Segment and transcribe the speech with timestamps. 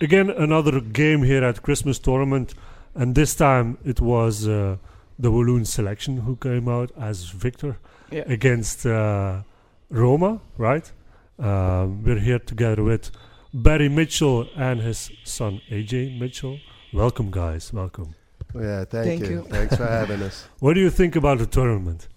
[0.00, 2.54] again another game here at Christmas tournament,
[2.94, 4.76] and this time it was uh,
[5.18, 7.76] the Walloon selection who came out as victor
[8.10, 8.24] Yeah.
[8.26, 9.42] against uh,
[9.90, 10.90] Roma, right?
[11.38, 13.10] Um, we're here together with
[13.52, 16.58] Barry Mitchell and his son AJ Mitchell.
[16.92, 17.72] Welcome, guys.
[17.72, 18.14] Welcome.
[18.54, 19.30] Yeah, thank, Thank you.
[19.30, 19.42] you.
[19.48, 20.48] Thanks for having us.
[20.60, 22.08] What do you think about the tournament?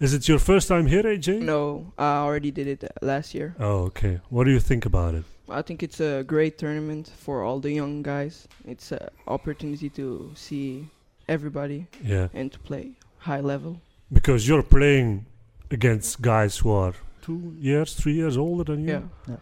[0.00, 1.42] Is it your first time here, AJ?
[1.42, 3.54] No, I already did it uh, last year.
[3.60, 4.20] Oh, okay.
[4.30, 5.24] What do you think about it?
[5.48, 8.48] I think it's a great tournament for all the young guys.
[8.66, 10.88] It's an opportunity to see
[11.28, 13.80] everybody Yeah, and to play high level.
[14.12, 15.26] because you're playing
[15.70, 19.08] against guys who are two years, three years older than you.
[19.28, 19.36] Yeah.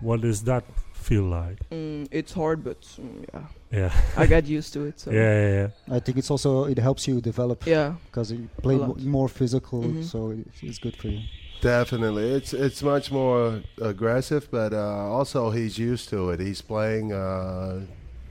[0.00, 1.58] What does that feel like?
[1.70, 5.00] Mm, it's hard, but mm, yeah, Yeah, I got used to it.
[5.00, 5.54] So yeah, yeah,
[5.88, 5.96] yeah.
[5.96, 8.88] I think it's also it helps you develop yeah, because you play lot.
[8.88, 10.04] mo- more physical, Mhm.
[10.04, 11.20] so it's good for you.
[11.62, 16.40] Definitely, it's it's much more aggressive, but uh, also he's used to it.
[16.40, 17.82] He's playing uh,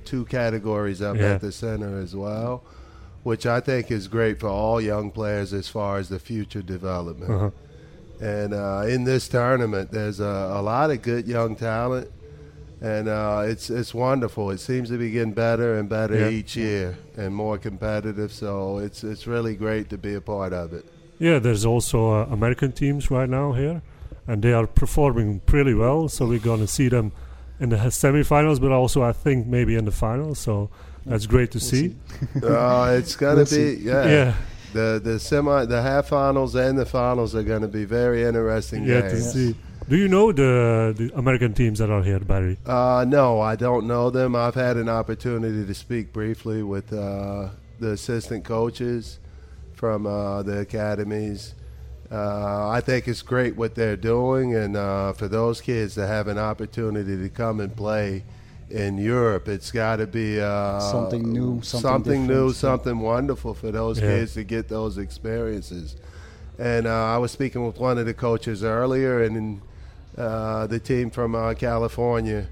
[0.04, 1.36] two categories up Yeah.
[1.36, 2.62] at the center as well,
[3.24, 7.32] which I think is great for all young players as far as the future development.
[7.32, 7.52] Uh-huh.
[8.20, 10.26] And uh, in this tournament, there's a,
[10.60, 12.12] a lot of good young talent,
[12.82, 14.52] and uh, it's it's wonderful.
[14.52, 16.28] It seems to be getting better and better Yeah.
[16.30, 18.34] each year, and more competitive.
[18.34, 20.84] So it's it's really great to be a part of it.
[21.22, 23.82] Yeah, there's also uh, American teams right now here,
[24.28, 26.10] and they are performing pretty well.
[26.10, 27.12] So we're gonna see them
[27.60, 30.40] in the semifinals, but also I think maybe in the finals.
[30.40, 30.70] So
[31.06, 31.96] that's great to We'll see.
[32.44, 33.74] Uh, it's gonna We'll be see.
[33.86, 34.06] yeah.
[34.10, 34.34] Yeah,
[34.74, 38.84] The the semi the half finals and the finals are going to be very interesting
[38.86, 39.56] yeah, to see.
[39.90, 42.58] Do you know the the American teams that are here, Barry?
[42.66, 44.36] Uh, no, I don't know them.
[44.36, 47.50] I've had an opportunity to speak briefly with uh,
[47.80, 49.20] the assistant coaches
[49.82, 51.56] from uh, the academies.
[52.12, 56.28] Uh, I think it's great what they're doing, and uh, for those kids to have
[56.28, 58.24] an opportunity to come and play
[58.70, 62.56] in Europe, it's got to be uh, Something new, something new, different.
[62.58, 64.18] something wonderful for those Yeah.
[64.20, 65.96] kids to get those experiences.
[66.60, 69.62] And uh, I was speaking with one of the coaches earlier, and
[70.16, 72.46] uh, the team from uh, California.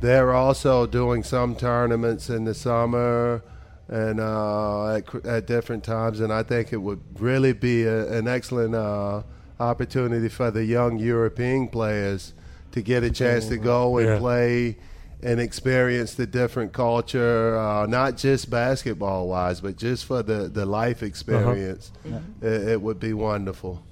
[0.00, 3.40] They're also doing some tournaments in the summer
[3.88, 8.28] and uh, at, at different times, and I think it would really be a, an
[8.28, 9.22] excellent uh,
[9.60, 12.32] opportunity for the young European players
[12.72, 14.18] to get a chance to go and Yeah.
[14.18, 14.76] play
[15.22, 20.66] and experience the different culture, uh, not just basketball wise, but just for the, the
[20.66, 21.92] life experience.
[22.04, 22.22] Mhm.
[22.42, 23.82] It, it would be wonderful.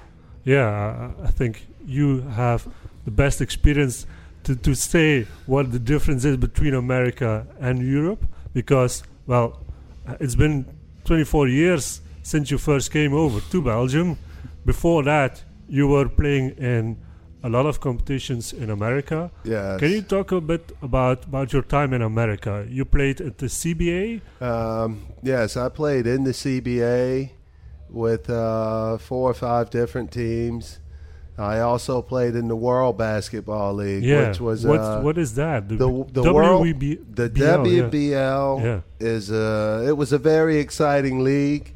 [0.44, 2.66] Yeah, I, I think you have
[3.04, 4.06] the best experience
[4.44, 9.60] to, to say what the difference is between America and Europe because, well,
[10.18, 10.66] it's been
[11.04, 14.18] 24 years since you first came over to Belgium.
[14.64, 16.98] Before that, you were playing in
[17.42, 19.30] a lot of competitions in America.
[19.44, 19.80] Yes.
[19.80, 22.66] Can you talk a bit about, about your time in America?
[22.68, 24.20] You played at the CBA.
[24.42, 27.30] Um, yes, I played in the CBA
[27.88, 30.80] with uh, four or five different teams.
[31.40, 34.28] I also played in the World Basketball League, Yeah.
[34.28, 35.68] which was what, uh, what is that?
[35.68, 35.76] the
[36.12, 37.40] the world WEB the BL.
[37.64, 38.80] WBL Yeah.
[38.98, 41.74] is uh, it was a very exciting league.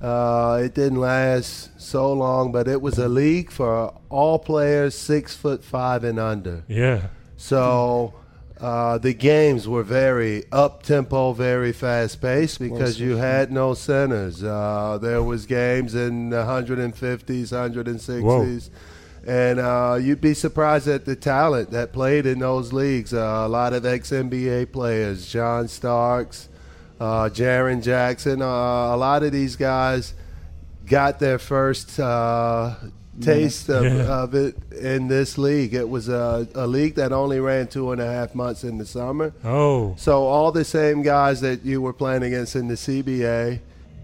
[0.00, 5.36] Uh, it didn't last so long, but it was a league for all players six
[5.36, 6.64] foot five and under.
[6.66, 7.02] Yeah.
[7.36, 8.14] So
[8.60, 14.42] uh, the games were very up tempo, very fast paced because you had no centers.
[14.42, 18.70] Uh, there was games in the 150s, 160s.
[19.26, 23.14] And uh, you'd be surprised at the talent that played in those leagues.
[23.14, 26.48] Uh, a lot of ex NBA players, John Starks,
[27.00, 28.42] uh, Jaren Jackson.
[28.42, 30.14] Uh, a lot of these guys
[30.86, 32.74] got their first uh,
[33.20, 34.22] taste of, Yeah.
[34.22, 35.74] of it in this league.
[35.74, 38.86] It was a, a league that only ran two and a half months in the
[38.86, 39.32] summer.
[39.44, 39.94] Oh.
[39.98, 43.60] So all the same guys that you were playing against in the CBA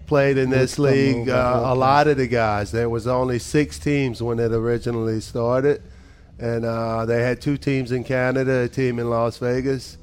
[0.09, 1.29] played in this Would league.
[1.29, 2.71] Uh, a lot of the guys.
[2.71, 5.81] There was only six teams when it originally started,
[6.39, 9.99] and uh, they had two teams in Canada, a team in Las Vegas,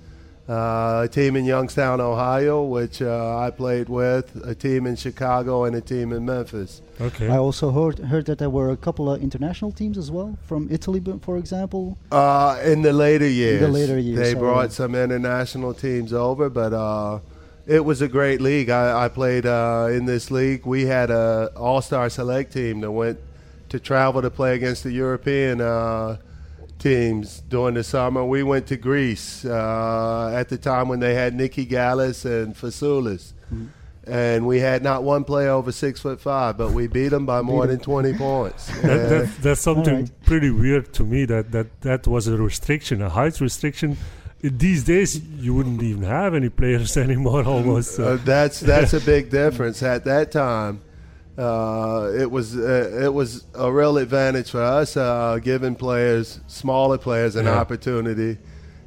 [0.49, 5.65] uh, a team in Youngstown, Ohio, which uh, I played with, a team in Chicago,
[5.65, 6.83] and a team in Memphis.
[7.01, 7.29] Okay.
[7.29, 10.69] I also heard heard that there were a couple of international teams as well from
[10.71, 11.99] Italy, for example.
[12.13, 16.73] Uh, in the later years, The later years, they brought some international teams over, but
[16.73, 17.19] uh,
[17.67, 18.71] it was a great league.
[18.71, 20.65] I, I played uh, in this league.
[20.65, 23.19] We had a all-star select team that went
[23.71, 26.19] to travel to play against the European uh,
[26.79, 28.25] teams during the summer.
[28.25, 33.33] We went to Greece uh, at the time when they had Nikki Galis and Fasoulas.
[33.53, 33.67] Mm-hmm.
[34.09, 37.43] And we had not one player over six foot five, but we beat them by
[37.43, 38.69] more than twenty points.
[38.83, 40.25] that, that, that's something Alright.
[40.25, 43.97] pretty weird to me that, that that was a restriction, a height restriction
[44.43, 47.99] these days you wouldn't even have any players anymore almost.
[47.99, 49.83] Uh, that's that's a big difference.
[49.83, 50.81] At that time,
[51.39, 56.99] uh, it was uh, it was a real advantage for us, uh, giving players, smaller
[56.99, 57.59] players, an Yeah.
[57.59, 58.39] opportunity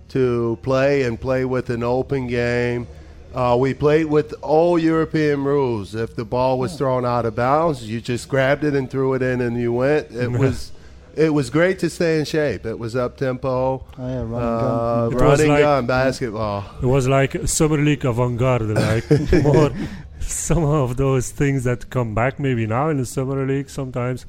[0.10, 2.88] to play and play with an open game.
[3.34, 5.94] Uh, we played with all European rules.
[5.94, 9.22] If the ball was thrown out of bounds, you just grabbed it and threw it
[9.22, 10.10] in, and you went.
[10.12, 10.72] It was.
[11.16, 12.66] It was great to stay in shape.
[12.66, 15.12] It was up tempo, Oh, yeah, running uh, gun.
[15.12, 16.64] It was running like- gun basketball.
[16.82, 19.10] It was like summer league avant-garde, like
[19.44, 19.72] more
[20.20, 23.70] some of those things that come back maybe now in the summer league.
[23.70, 24.26] Sometimes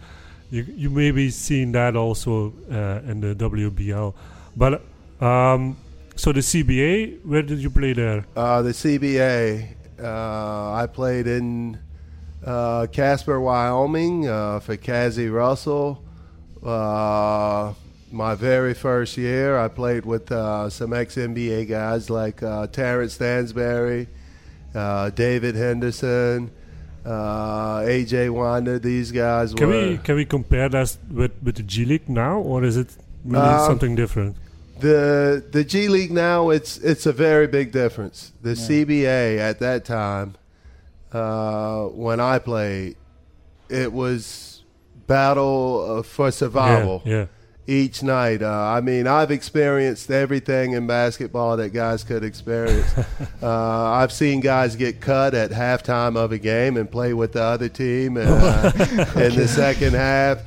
[0.51, 4.15] you you may be seeing that also uh, in the WBL.
[4.57, 4.83] But
[5.21, 5.77] um,
[6.17, 8.25] so the CBA, where did you play there?
[8.35, 9.69] Uh, the CBA,
[10.03, 11.79] uh, I played in
[12.45, 16.03] uh, Casper, Wyoming uh, for Cazzie Russell.
[16.63, 17.73] Uh,
[18.13, 23.15] my very first year, I played with uh, some ex NBA guys like uh, Terence
[23.15, 24.09] Stansbury,
[24.75, 26.51] uh, David Henderson,
[27.07, 28.81] uh, AJ Wynder.
[28.83, 32.39] These guys Can were we can we compare that with with the G League now,
[32.41, 32.89] or is it
[33.25, 34.37] really Um, something different?
[34.81, 36.51] the the G League now.
[36.51, 38.33] It's it's a very big difference.
[38.43, 38.67] The Yeah.
[38.67, 40.35] CBA at that time,
[41.13, 42.97] uh, when I played,
[43.69, 44.50] it was
[45.11, 47.27] battle uh, for survival Yeah, yeah.
[47.67, 48.43] each night.
[48.43, 52.91] Uh, I mean, I've experienced everything in basketball that guys could experience.
[53.43, 57.43] uh, I've seen guys get cut at halftime of a game and play with the
[57.43, 58.21] other team uh,
[59.27, 60.39] in the second half.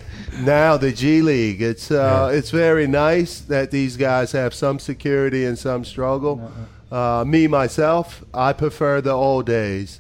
[0.42, 5.46] Now the G League, it's uh, it's very nice that these guys have some security
[5.46, 6.52] and some struggle.
[6.92, 10.00] Uh, me myself, I prefer the old days.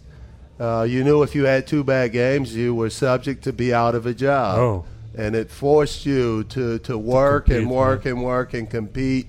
[0.60, 3.96] Uh, you knew if you had two bad games, you were subject to be out
[3.96, 4.86] of a job Oh,
[5.16, 9.28] and it forced you to, to work and compete, work and work and compete.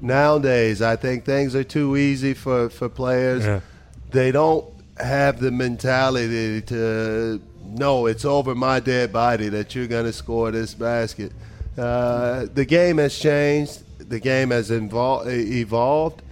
[0.00, 3.44] Nowadays, I think things are too easy for, for players.
[3.44, 3.60] yeah.
[4.10, 4.64] They don't
[4.98, 10.50] have the mentality to no, it's over my dead body that you're going to score
[10.52, 11.32] this basket.
[11.76, 13.82] Uh, the game has changed.
[14.08, 16.22] The game has invol- evolved,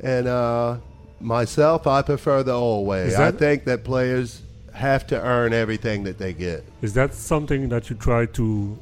[0.00, 0.78] and uh,
[1.20, 3.06] myself, I prefer the old way.
[3.06, 4.42] Is I think that players
[4.72, 6.64] have to earn everything that they get.
[6.82, 8.78] Is that something that you try to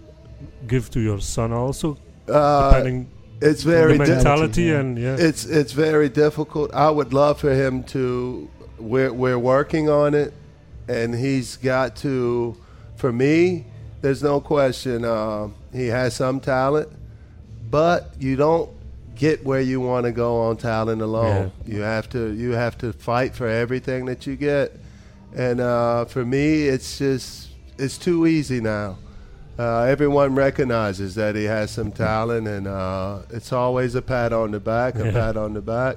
[0.66, 1.96] give to your son also,
[2.28, 3.08] Uh, depending
[3.40, 4.80] it's on very the di- mentality yeah.
[4.80, 5.16] and yeah?
[5.18, 6.72] it's it's very difficult.
[6.74, 8.48] I would love for him to.
[8.78, 10.34] We're we're working on it,
[10.88, 12.56] and he's got to.
[12.96, 13.64] For me,
[14.02, 15.04] there's no question.
[15.04, 16.88] Uh, he has some talent,
[17.70, 18.68] but you don't
[19.16, 21.52] get where you want to go on talent alone.
[21.66, 24.72] You have to you have to fight for everything that you get,
[25.34, 27.48] and uh, for me, it's just
[27.78, 28.98] it's too easy now.
[29.58, 34.50] Uh, everyone recognizes that he has some talent, and uh, it's always a pat on
[34.50, 35.12] the back, a Yeah.
[35.12, 35.96] pat on the back.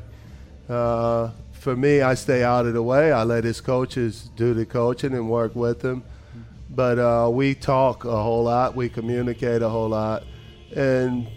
[0.70, 3.12] Uh, for me, I stay out of the way.
[3.12, 6.04] I let his coaches do the coaching and work with him.
[6.70, 8.76] But uh, we talk a whole lot.
[8.76, 10.24] We communicate a whole lot.
[10.74, 11.28] And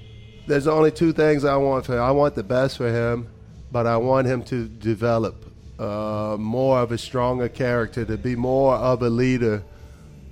[0.47, 2.03] there's only two things I want for him.
[2.03, 3.29] I want the best for him,
[3.71, 5.37] but I want him to develop
[5.79, 9.63] uh, more of a stronger character, to be more of a leader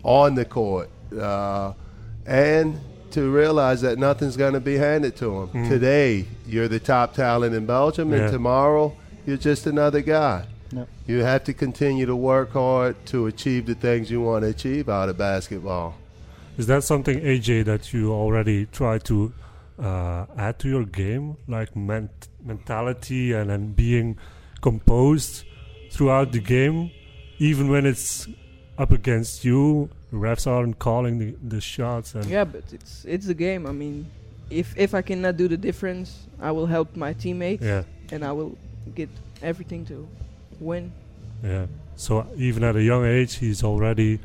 [0.02, 1.72] on the court, uh,
[2.26, 2.78] and
[3.10, 5.68] to realize that nothing's going to be handed to him.
[5.68, 8.18] Today, you're the top talent in Belgium, Yeah.
[8.18, 8.94] and tomorrow,
[9.26, 10.44] you're just another guy.
[10.72, 10.88] Yep.
[11.08, 14.88] You have to continue to work hard to achieve the things you want to achieve
[14.88, 15.96] out of basketball.
[16.56, 19.32] Is that something, AJ, that you already try to
[19.80, 24.16] uh, add to your game, like ment- mentality and being
[24.60, 25.44] composed
[25.90, 26.90] throughout the game,
[27.38, 28.28] even when it's
[28.78, 29.88] up against you?
[30.10, 33.66] The refs aren't calling the, the shots, and Yeah, but it's it's the game.
[33.66, 34.06] I mean,
[34.50, 38.32] if if I cannot do the difference, I will help my teammates, yeah, and I
[38.32, 38.56] will
[38.94, 39.08] get
[39.42, 40.06] everything to
[40.60, 40.92] win.
[41.44, 41.66] yeah.
[41.96, 44.18] So even at a young age, he's already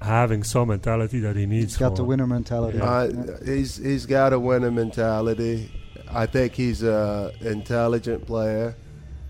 [0.00, 1.72] having some mentality that he needs.
[1.72, 2.78] He's got the winner mentality.
[2.78, 2.84] Yeah.
[2.84, 3.12] Uh,
[3.44, 5.70] he's he's got a winner mentality.
[6.10, 8.74] I think he's a intelligent player,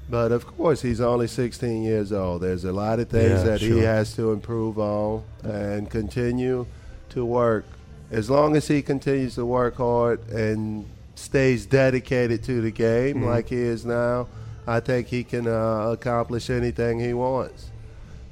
[0.09, 2.43] but of course he's only 16 years old.
[2.43, 6.67] There's a lot of things Yeah, that he has to improve on and continue
[7.11, 7.65] to work.
[8.11, 13.27] As long as he continues to work hard and stays dedicated to the game Mhm.
[13.27, 14.29] like he is now,
[14.67, 17.67] I think he can uh, accomplish anything he wants.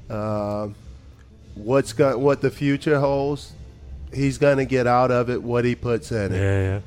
[0.09, 0.69] Uh,
[1.57, 3.53] what's got what the future holds?
[4.13, 6.79] He's going to get out of it what he puts in it Yeah,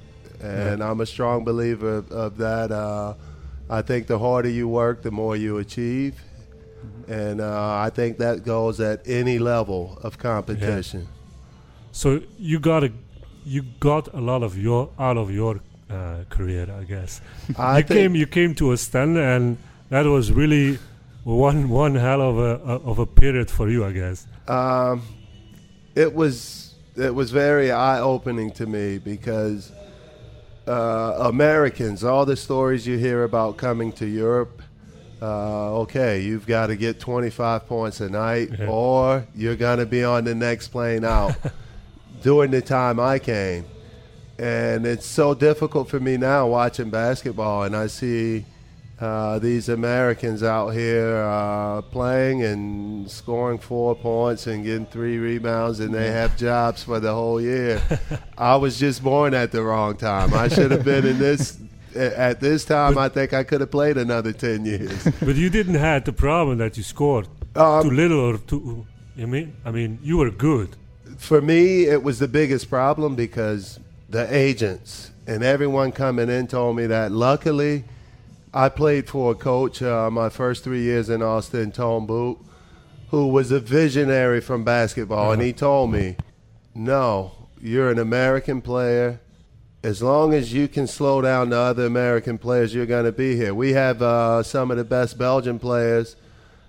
[0.43, 0.49] yeah.
[0.71, 2.73] and I'm a strong believer of, of that.
[2.73, 3.15] Uh,
[3.69, 6.21] I think the harder you work, the more you achieve,
[7.09, 11.07] and uh, I think that goes at any level of competition.
[11.93, 12.93] So you got a,
[13.45, 15.61] you got a lot of your out of your
[15.91, 17.21] uh, career, I guess.
[17.59, 19.57] I you came you came to a stand, and
[19.91, 20.79] that was really
[21.25, 24.27] one one hell of a of a period for you, I guess.
[24.49, 25.03] Um,
[25.95, 29.73] it was it was very eye opening to me because
[30.67, 34.63] uh, Americans, all the stories you hear about coming to Europe,
[35.23, 38.67] uh, okay, you've got to get 25 points a night, Yeah.
[38.69, 41.35] or you're gonna be on the next plane out.
[42.23, 43.65] During the time I came,
[44.39, 48.45] and it's so difficult for me now watching basketball, and I see
[49.01, 55.81] uh, these Americans out here uh, playing and scoring four points and getting three rebounds,
[55.81, 57.81] and they have jobs for the whole year.
[58.39, 60.35] I was just born at the wrong time.
[60.35, 61.59] I should have been in this.
[61.97, 65.09] At this time, I think I could have played another ten years.
[65.21, 67.27] But you didn't have the problem that you scored
[67.57, 68.87] Um, too little or too.
[69.17, 69.57] You mean?
[69.65, 70.77] I mean, you were good.
[71.19, 76.77] for me, it was the biggest problem because the agents and everyone coming in told
[76.77, 77.11] me that.
[77.11, 77.85] Luckily,
[78.53, 82.39] I played for a coach uh, my first three years in Ostend, Tom Boot,
[83.11, 86.17] who was a visionary from basketball, and he told me,
[86.75, 89.21] "No, you're an American player.
[89.83, 93.37] As long as you can slow down the other American players, you're going to be
[93.37, 93.55] here.
[93.55, 96.17] We have uh, some of the best Belgian players."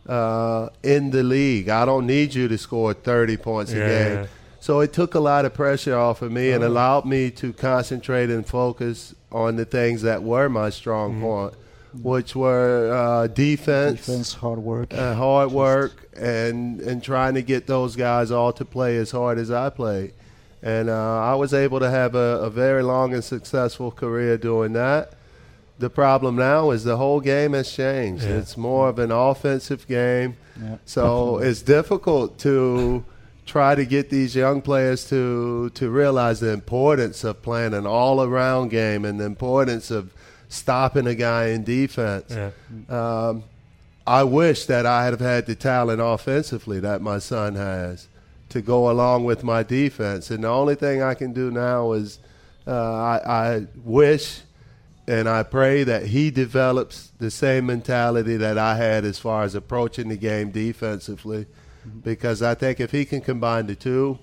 [0.10, 4.28] Uh, in the league, I don't need you to score 30 points a Yeah, game.
[4.60, 6.72] So it took a lot of pressure off of me and Uh-huh.
[6.74, 11.22] allowed me to concentrate and focus on the things that were my strong Mhm.
[11.22, 11.54] point,
[11.94, 14.94] which were uh, defense, Defense, hard work.
[14.94, 19.38] uh, hard work, and and trying to get those guys all to play as hard
[19.38, 20.14] as I played.
[20.64, 24.74] And uh, I was able to have a, a very long and successful career doing
[24.74, 25.14] that.
[25.80, 28.24] The problem now is the whole game has changed.
[28.24, 28.38] Yeah.
[28.38, 30.38] It's more of an offensive game.
[30.62, 30.78] Yeah.
[30.86, 33.04] So it's difficult to
[33.48, 38.70] try to get these young players to to realize the importance of playing an all-around
[38.70, 40.14] game and the importance of
[40.52, 42.30] stopping a guy in defense.
[42.30, 42.52] Yeah.
[42.90, 43.44] Um,
[44.06, 48.08] I wish that I had had the talent offensively that my son has
[48.50, 50.30] to go along with my defense.
[50.30, 52.20] And the only thing I can do now is
[52.68, 54.42] uh, I, I wish
[55.08, 59.56] and I pray that he develops the same mentality that I had as far as
[59.56, 61.48] approaching the game defensively.
[62.04, 64.20] Because I think if he can combine the two,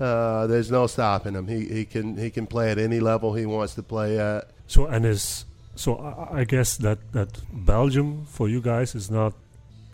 [0.00, 1.46] uh, there's no stopping him.
[1.46, 4.50] He, he can he can play at any level he wants to play at.
[4.66, 5.44] So and is
[5.78, 9.32] so I, I guess that that Belgium for you guys is not,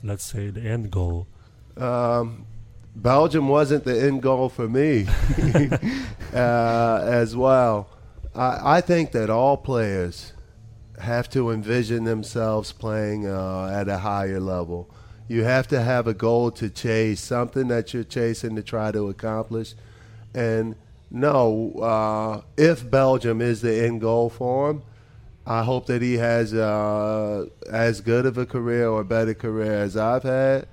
[0.03, 1.27] let's say, the end goal.
[1.77, 2.47] Um,
[2.97, 5.07] Belgium wasn't the end goal for me
[6.35, 7.89] uh, as well.
[8.35, 10.33] I, I think that all players
[11.01, 14.89] have to envision themselves playing uh, at a higher level.
[15.29, 19.09] You have to have a goal to chase, something that you're chasing to try to
[19.09, 19.75] accomplish.
[20.35, 20.77] And
[21.11, 24.83] no, uh, if Belgium is the end goal for him,
[25.47, 29.97] I hope that he has uh, as good of a career or better career as
[29.97, 30.67] I've had.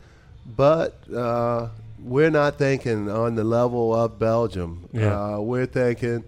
[0.46, 1.68] But uh,
[2.02, 4.88] we're not thinking on the level of Belgium.
[4.94, 5.36] Yeah.
[5.36, 6.24] Uh, we're thinking,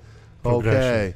[0.45, 1.15] okay,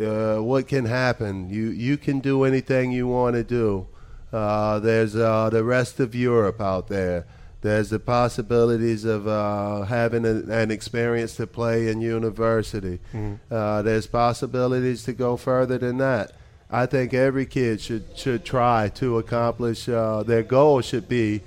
[0.00, 1.48] uh, what can happen?
[1.50, 3.86] You you can do anything you want to do.
[4.32, 7.26] Uh, there's uh, the rest of Europe out there.
[7.62, 12.98] There's the possibilities of uh, having a, an experience to play in university.
[13.14, 13.38] Mhm.
[13.50, 16.32] Uh, there's possibilities to go further than that.
[16.70, 19.88] I think every kid should should try to accomplish.
[19.88, 21.42] Uh, their goal should be,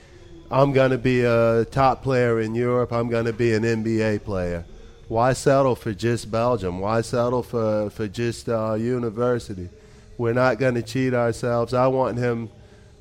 [0.49, 2.93] I'm going to be a top player in Europe.
[2.93, 4.65] I'm going to be an NBA player.
[5.09, 6.79] Why settle for just Belgium?
[6.79, 9.69] Why settle for for just uh, university?
[10.17, 11.73] We're not going to cheat ourselves.
[11.73, 12.49] I want him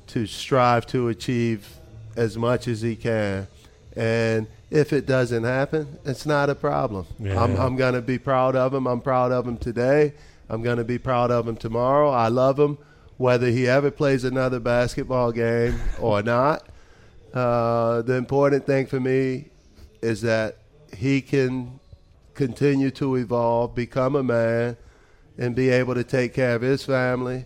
[0.07, 1.67] to strive to achieve
[2.15, 3.47] as much as he can,
[3.95, 7.07] and if it doesn't happen, it's not a problem.
[7.17, 7.41] Yeah.
[7.41, 8.87] I'm, I'm going to be proud of him.
[8.87, 10.13] I'm proud of him today.
[10.49, 12.09] I'm going to be proud of him tomorrow.
[12.09, 12.77] I love him,
[13.17, 16.67] whether he ever plays another basketball game or not.
[17.33, 19.49] Uh, the important thing for me
[20.01, 20.57] is that
[20.95, 21.79] he can
[22.33, 24.77] continue to evolve, become a man,
[25.37, 27.45] and be able to take care of his family.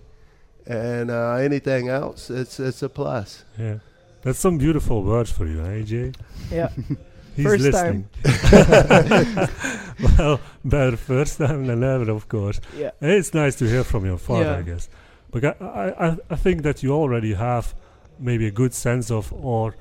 [0.65, 3.43] And uh, anything else, it's it's a plus.
[3.60, 3.79] Yeah,
[4.22, 6.15] that's some beautiful words for you, eh, AJ.
[6.50, 6.69] Yeah.
[7.35, 8.07] He's First listening.
[10.17, 12.59] well, better first time than never, of course.
[12.77, 12.91] Yeah.
[13.01, 14.57] It's nice to hear from your father, Yeah.
[14.57, 14.89] I guess.
[15.31, 17.73] But I, I, I- think that you already have
[18.19, 19.75] maybe a good sense of or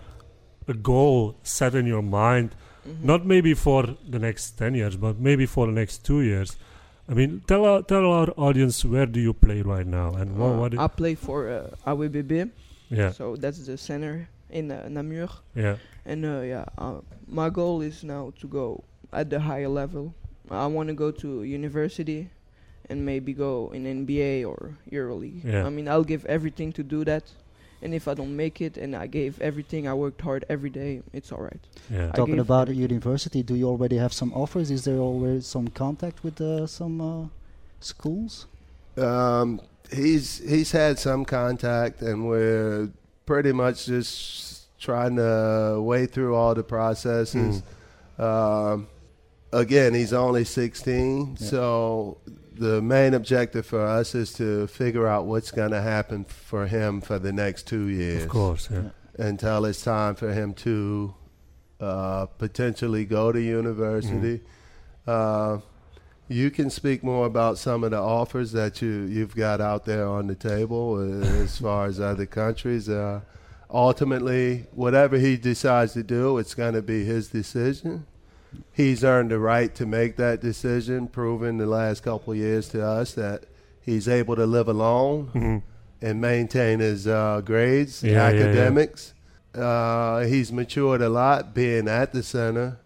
[0.69, 2.55] a goal set in your mind,
[2.89, 3.05] Mhm.
[3.05, 6.57] not maybe for the next 10 years, but maybe for the next two years.
[7.09, 10.53] I mean, tell our, tell our audience where do you play right now and what,
[10.53, 12.51] Uh, what I play for uh, AWBB,
[12.91, 15.29] yeah, so that's the center in uh, Namur.
[15.55, 20.15] yeah, And uh, yeah, uh, my goal is now to go at the higher level.
[20.51, 22.31] I want to go to university
[22.89, 25.45] and maybe go in NBA or EuroLeague.
[25.45, 25.67] Yeah.
[25.67, 27.25] I mean, I'll give everything to do that.
[27.81, 31.03] And if I don't make it, and I gave everything, I worked hard every day.
[31.13, 31.61] It's all right.
[31.91, 32.13] Yeah.
[32.13, 32.83] Talking about everything.
[32.83, 34.71] university, do you already have some offers?
[34.71, 37.27] Is there already some contact with uh, some uh,
[37.81, 38.47] schools?
[38.97, 42.91] Um, he's he's had some contact, and we're
[43.27, 47.63] pretty much just trying to wade through all the processes.
[48.19, 48.89] Um,
[49.53, 51.47] again, he's only 16, Yeah.
[51.49, 52.19] so
[52.55, 57.01] the main objective for us is to figure out what's going to happen for him
[57.01, 58.91] for the next two years Of course, yeah.
[59.19, 61.15] until it's time for him to
[61.81, 64.41] uh, potentially go to university.
[65.07, 65.59] Uh,
[66.29, 70.07] you can speak more about some of the offers that you you've got out there
[70.07, 72.89] on the table uh, as far as other countries.
[72.89, 73.21] Uh,
[73.73, 78.07] ultimately, whatever he decides to do, it's going to be his decision.
[78.73, 82.85] He's earned the right to make that decision, proven the last couple of years to
[82.87, 83.45] us that
[83.81, 85.63] he's able to live alone Mhm.
[86.03, 88.41] and maintain his uh, grades, Yeah, yeah, yeah.
[88.45, 89.15] academics.
[89.55, 92.77] Uh, he's matured a lot being at the center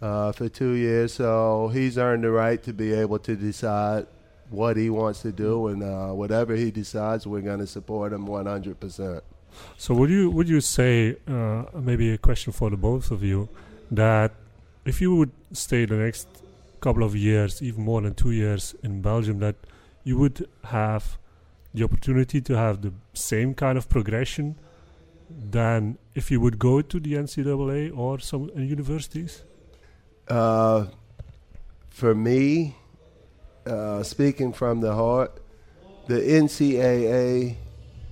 [0.00, 4.06] uh, for two years, so he's earned the right to be able to decide
[4.50, 8.26] what he wants to do, and uh, whatever he decides, we're going to support him
[8.26, 9.20] 100%.
[9.76, 13.48] So would you would you say uh, maybe a question for the both of you
[13.90, 14.32] that
[14.84, 16.28] if you would stay the next
[16.80, 19.56] couple of years, even more than two years in Belgium, that
[20.04, 21.18] you would have
[21.74, 24.56] the opportunity to have the same kind of progression
[25.50, 29.44] than if you would go to the NCAA or some uh, universities?
[30.26, 30.86] Uh,
[31.90, 32.76] for me,
[33.66, 35.40] uh, speaking from the heart,
[36.06, 37.56] the NCAA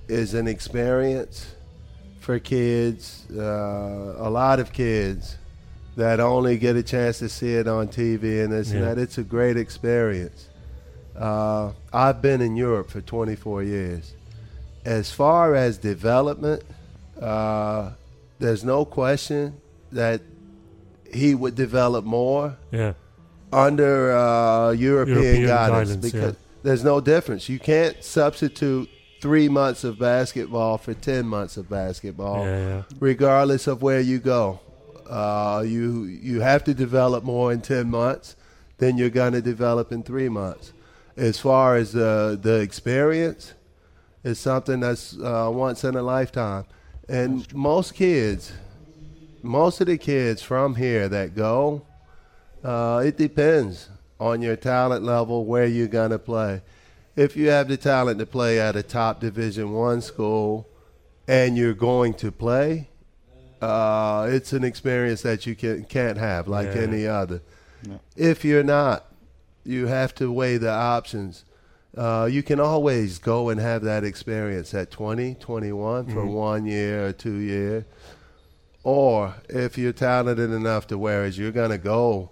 [0.07, 1.53] is an experience
[2.19, 5.37] for kids, uh, a lot of kids
[5.95, 8.97] that only get a chance to see it on TV and this and that.
[8.97, 10.47] It's a great experience.
[11.15, 14.13] Uh, I've been in Europe for 24 years.
[14.85, 16.63] As far as development,
[17.19, 17.91] uh,
[18.39, 19.59] there's no question
[19.91, 20.21] that
[21.11, 22.93] he would develop more Yeah,
[23.51, 26.61] under uh, European, European guidance, guidance, because yeah.
[26.63, 27.49] there's no difference.
[27.49, 28.89] You can't substitute
[29.21, 32.83] three months of basketball for 10 months of basketball yeah, yeah.
[32.99, 34.59] regardless of where you go.
[35.09, 38.35] Uh, you you have to develop more in ten months
[38.77, 40.73] than you're going to develop in three months.
[41.15, 43.53] As far as the the experience,
[44.23, 46.65] it's something that's uh, once in a lifetime.
[47.07, 48.51] And most kids,
[49.41, 51.85] most of the kids from here that go,
[52.63, 56.61] uh, it depends on your talent level where you're going to play.
[57.17, 60.67] If you have the talent to play at a top Division One school,
[61.27, 62.89] and you're going to play,
[63.59, 66.81] uh, it's an experience that you can, can't have like Yeah.
[66.83, 67.41] any other.
[67.87, 67.99] No.
[68.15, 69.11] If you're not,
[69.65, 71.43] you have to weigh the options.
[71.97, 76.33] Uh, you can always go and have that experience at 20, 21 for Mhm.
[76.33, 77.83] one year or two years.
[78.83, 82.29] Or if you're talented enough to whereas you're going to go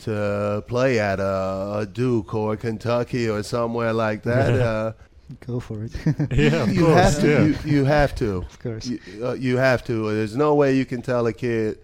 [0.00, 4.92] to play at a, a Duke or Kentucky or somewhere like that, uh,
[5.46, 5.92] Go for it.
[6.30, 7.00] yeah, of you course.
[7.02, 7.28] have to.
[7.28, 7.44] yeah.
[7.44, 8.36] You, you have to.
[8.36, 8.86] of course.
[8.86, 10.14] You, uh, you have to.
[10.14, 11.78] There's no way you can tell a kid,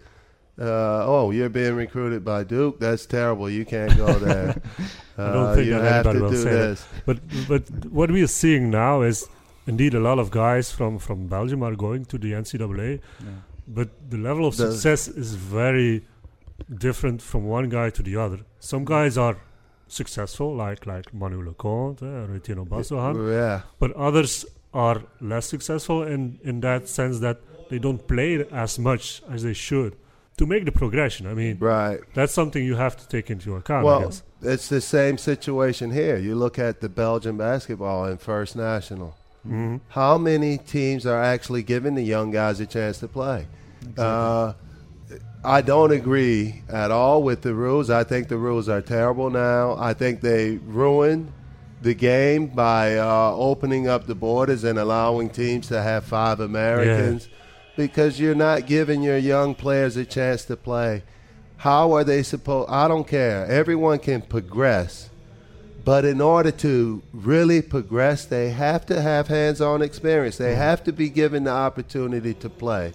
[0.57, 2.79] uh, "Oh, you're being recruited by Duke.
[2.79, 3.49] That's terrible.
[3.49, 4.61] You can't go there."
[5.17, 6.79] I don't Uh, think you that have anybody to will do say that.
[7.05, 7.17] But
[7.49, 9.27] but what we are seeing now is
[9.67, 13.27] indeed a lot of guys from from Belgium are going to the NCAA, Yeah.
[13.67, 16.03] but the level of The- success is very
[16.79, 18.39] different from one guy to the other.
[18.59, 19.37] Some guys are
[19.87, 23.61] successful, like like Manu Lecomte uh, or Retin Obasohan, Yeah.
[23.79, 27.37] but others are less successful in in that sense that
[27.69, 29.93] they don't play as much as they should
[30.37, 31.27] to make the progression.
[31.27, 31.99] I mean, Right.
[32.15, 33.85] that's something you have to take into account.
[33.85, 34.11] Well,
[34.41, 36.17] it's the same situation here.
[36.17, 39.15] You look at the Belgian basketball in First National.
[39.47, 39.79] Mhm.
[39.89, 43.45] How many teams are actually giving the young guys a chance to play?
[43.97, 44.53] Uh,
[45.45, 47.89] I don't agree at all with the rules.
[47.89, 49.75] I think the rules are terrible now.
[49.77, 51.33] I think they ruined
[51.81, 57.27] the game by uh, opening up the borders and allowing teams to have five Americans
[57.75, 61.03] because you're not giving your young players a chance to play.
[61.57, 62.69] How are they supposed?
[62.69, 63.45] I don't care.
[63.45, 65.09] Everyone can progress.
[65.83, 70.37] But in order to really progress, they have to have hands on experience.
[70.37, 72.93] They have to be given the opportunity to play.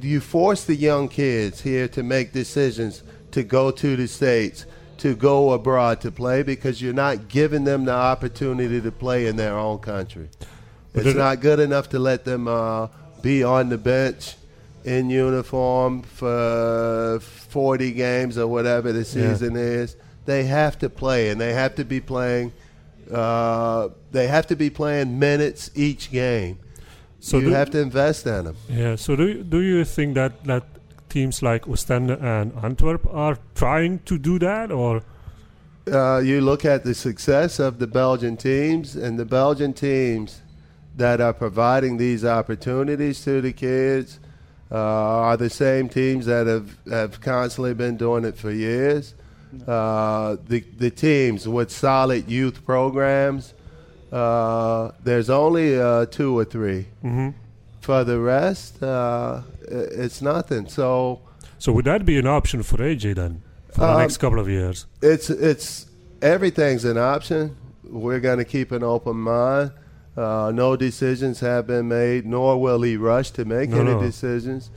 [0.00, 4.64] You force the young kids here to make decisions to go to the States,
[4.98, 9.36] to go abroad to play, because you're not giving them the opportunity to play in
[9.36, 10.28] their own country.
[10.92, 12.88] But It's not good enough to let them uh,
[13.20, 14.36] be on the bench
[14.84, 19.32] in uniform for 40 games or whatever the Yeah.
[19.34, 19.96] season is.
[20.24, 22.52] they have to play, and they have to be playing.
[23.10, 26.58] Uh, they have to be playing minutes each game.
[27.20, 28.56] So you have to invest in them.
[28.68, 28.96] yeah.
[28.96, 30.64] So do you, do you think that that
[31.08, 35.02] teams like Ostende and Antwerp are trying to do that, or
[35.90, 40.42] uh, you look at the success of the Belgian teams and the Belgian teams
[40.96, 44.20] that are providing these opportunities to the kids
[44.70, 49.14] uh, are the same teams that have, have constantly been doing it for years.
[49.66, 53.54] Uh, the, the teams with solid youth programs,
[54.12, 57.28] uh, there's only uh, two or 3 mm-hmm.
[57.80, 60.68] For the rest, uh, it's nothing.
[60.68, 61.20] So
[61.58, 63.42] so would that be an option for AJ then
[63.72, 64.86] for the Um, next couple of years?
[65.00, 65.86] it's it's
[66.20, 67.56] everything's an option.
[67.84, 69.70] We're going to keep an open mind.
[70.16, 74.00] Uh, no decisions have been made, nor will he rush to make No, any no.
[74.00, 74.70] decisions.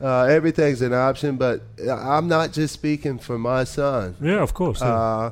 [0.00, 4.16] Uh, everything's an option, but I'm not just speaking for my son.
[4.20, 4.80] Yeah, of course.
[4.80, 4.88] yeah.
[4.94, 5.30] Uh,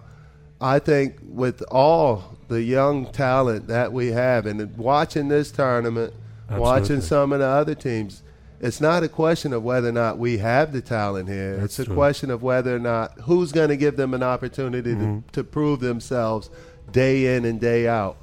[0.61, 6.13] I think with all the young talent that we have, and watching this tournament,
[6.51, 8.23] watching some of the other teams,
[8.61, 11.57] it's not a question of whether or not we have the talent here.
[11.57, 11.95] That's it's a true.
[11.95, 15.25] question of whether or not who's going to give them an opportunity Mhm.
[15.27, 16.49] to, to prove themselves
[16.91, 18.17] day in and day out.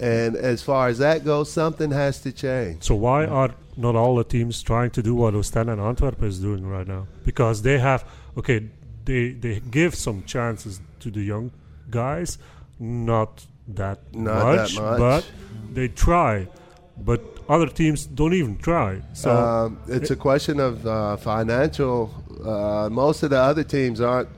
[0.00, 2.84] And as far as that goes, something has to change.
[2.84, 6.38] So why are not all the teams trying to do what Ostend and Antwerp is
[6.38, 7.06] doing right now?
[7.24, 8.04] Because they have
[8.36, 8.68] okay,
[9.06, 11.50] they they give some chances to the young
[11.90, 12.38] guys,
[12.78, 14.98] not that Not much, that much.
[14.98, 15.24] but
[15.72, 16.48] they try.
[16.96, 19.02] But other teams don't even try.
[19.12, 22.12] So um, it's a question of uh, financial.
[22.44, 24.28] Uh, most of the other teams aren't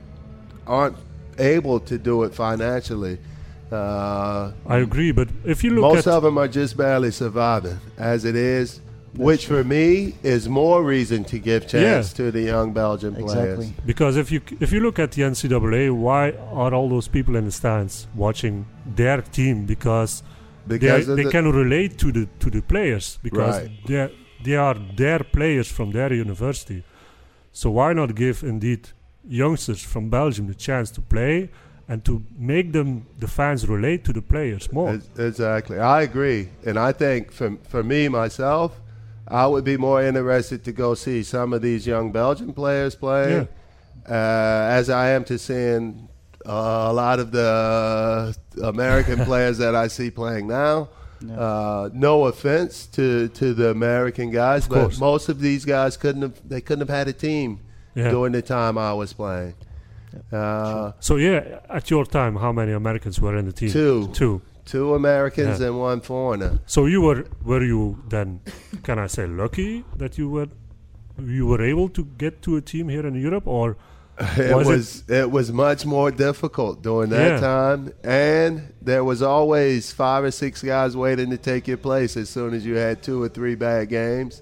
[0.67, 0.97] aren't
[1.39, 3.17] able to do it financially.
[3.71, 5.11] Uh, I agree.
[5.11, 8.81] But if you look most at of them are just barely surviving as it is,
[9.15, 13.31] which for me is more reason to give chance to the young Belgian players.
[13.59, 13.73] Exactly.
[13.85, 17.45] because if you if you look at the NCAA, why are all those people in
[17.45, 19.65] the stands watching their team?
[19.65, 20.23] Because
[20.67, 23.71] they, Because of they the- can relate to the to the players because Right.
[23.87, 24.11] they
[24.43, 26.83] they are their players from their university.
[27.51, 28.89] So why not give indeed
[29.27, 31.49] youngsters from Belgium the chance to play
[31.87, 34.99] and to make them the fans relate to the players more?
[35.17, 35.77] Exactly.
[35.77, 36.47] I agree.
[36.65, 38.80] And I think for, for me, myself,
[39.27, 43.47] I would be more interested to go see some of these young Belgian players play
[44.09, 44.13] uh,
[44.79, 46.09] as I am to seeing
[46.45, 50.89] uh, a lot of the American players that I see playing now.
[51.23, 51.39] Yeah.
[51.39, 54.99] Uh, no offense to, to the American guys, Of but course.
[54.99, 57.59] most of these guys couldn't have they couldn't have had a team
[57.93, 58.09] yeah.
[58.09, 59.53] during the time I was playing.
[60.31, 63.69] Uh, So yeah, at your time, how many Americans were in the team?
[63.69, 64.09] Two.
[64.13, 64.41] Two.
[64.65, 65.67] Two Americans Yeah.
[65.67, 66.59] and one foreigner.
[66.65, 68.39] So you were were you then
[68.83, 70.47] can I say lucky that you were
[71.19, 73.75] you were able to get to a team here in Europe or
[74.37, 77.39] It Was was, it- it, was much more difficult during that Yeah.
[77.39, 82.29] time, and there was always five or six guys waiting to take your place as
[82.29, 84.41] soon as you had two or three bad games.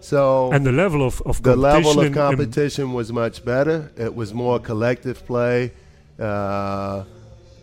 [0.00, 3.90] So and the level of, of the level of competition was much better.
[3.96, 5.72] It was more collective play.
[6.18, 7.04] Uh,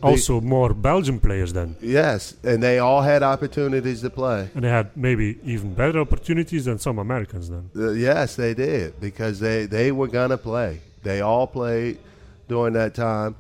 [0.03, 4.49] also more Belgian players then yes, and they all had opportunities to play.
[4.55, 7.69] and they had maybe even better opportunities than some Americans then.
[7.75, 10.79] Uh, yes, they did because they, they were gonna play.
[11.03, 11.97] They all played
[12.47, 13.35] during that time.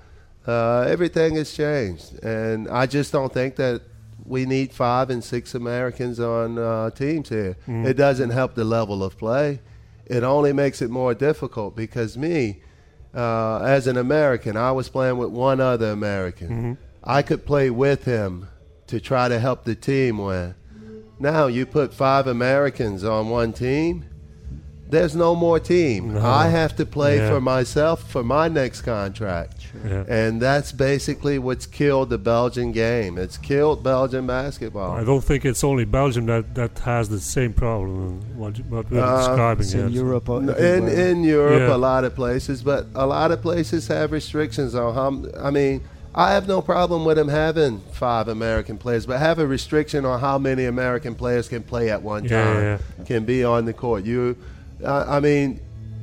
[0.47, 3.81] Uh, everything has changed, and I just don't think that
[4.25, 7.55] we need five and six Americans on uh, teams here.
[7.67, 7.85] Mhm.
[7.85, 9.59] It doesn't help the level of play.
[10.05, 12.61] It only makes it more difficult because me,
[13.15, 16.49] uh, as an American, I was playing with one other American.
[16.49, 16.77] Mhm.
[17.03, 18.47] I could play with him
[18.87, 20.55] to try to help the team win.
[21.19, 24.05] Now you put five Americans on one team,
[24.93, 26.13] there's no more team.
[26.13, 26.21] No.
[26.43, 27.29] I have to play Yeah.
[27.31, 29.55] for myself for my next contract.
[29.85, 30.03] Yeah.
[30.07, 33.17] And that's basically what's killed the Belgian game.
[33.17, 34.91] It's killed Belgian basketball.
[35.01, 39.01] I don't think it's only Belgium that, that has the same problem what, what we're
[39.01, 39.85] Uh, describing It's here.
[39.87, 40.29] in Europe.
[40.29, 41.75] or in in Europe, Yeah.
[41.75, 45.07] a lot of places, but a lot of places have restrictions on how.
[45.07, 45.81] m- I mean,
[46.15, 50.19] I have no problem with them having five American players, but have a restriction on
[50.19, 52.77] how many American players can play at one Yeah, time, yeah,
[53.09, 54.05] can be on the court.
[54.05, 54.35] You,
[54.85, 55.59] I I mean,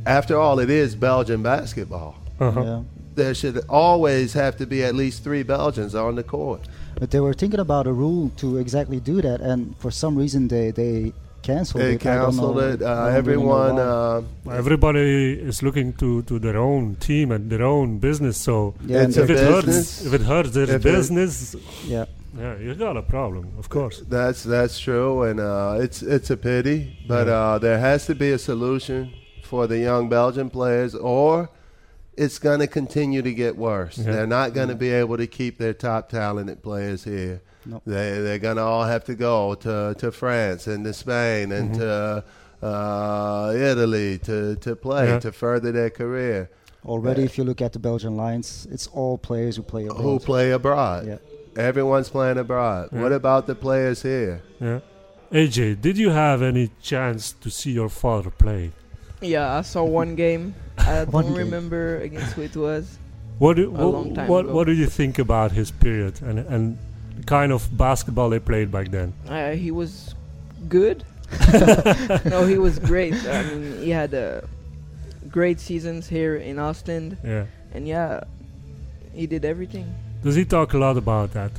[0.07, 2.15] after all, it is Belgian basketball.
[2.41, 2.63] Uh-huh.
[2.63, 2.83] Yeah.
[3.17, 6.63] There should always have to be at least three Belgians on the court.
[6.99, 10.49] But they were thinking about a rule to exactly do that, and for some reason
[10.49, 11.13] they they
[11.43, 12.07] canceled They it.
[12.07, 12.83] I don't canceled know- it.
[12.83, 13.79] Uh, don't really everyone.
[13.79, 14.23] Uh,
[14.63, 18.37] Everybody is looking to, to their own team and their own business.
[18.37, 22.05] So Yeah, if a it they- hurts, if it hurts their If it- business, yeah,
[22.37, 24.01] yeah, you got a problem, of course.
[24.01, 27.33] That's that's true, and uh, it's it's a pity, but Yeah.
[27.35, 29.13] uh, there has to be a solution
[29.43, 31.49] for the young Belgian players, or
[32.17, 33.99] it's going to continue to get worse.
[33.99, 34.13] Yeah.
[34.13, 37.41] They're not going to be able to keep their top talented players here.
[37.67, 37.83] No.
[37.87, 41.75] They they're going to all have to go to to France and to Spain and
[41.75, 42.25] to
[42.63, 45.19] uh, Italy to to play Yeah.
[45.21, 46.49] to further their career.
[46.87, 50.03] Already, if you look at the Belgian lines, it's all players who play abroad.
[50.03, 51.21] Who play abroad?
[51.57, 51.63] Yeah.
[51.63, 52.91] Everyone's playing abroad.
[52.93, 53.03] Yeah.
[53.03, 54.43] What about the players here?
[54.61, 54.81] Yeah.
[55.33, 58.73] AJ, did you have any chance to see your father play?
[59.21, 60.55] Yeah, I saw one game.
[60.79, 61.45] I One don't game.
[61.45, 62.99] remember against who it was.
[63.39, 64.55] What do, A wha- long time what, ago.
[64.55, 66.79] what do you think about his period and and
[67.17, 69.13] the kind of basketball they played back then?
[69.29, 70.15] Uh, he was
[70.69, 71.05] good.
[72.25, 73.15] no, he was great.
[73.27, 74.41] I mean, he had uh,
[75.31, 77.45] great seasons here in Ostend, Yeah.
[77.73, 78.25] and yeah,
[79.15, 79.87] he did everything.
[80.23, 81.51] Does he talk a lot about that?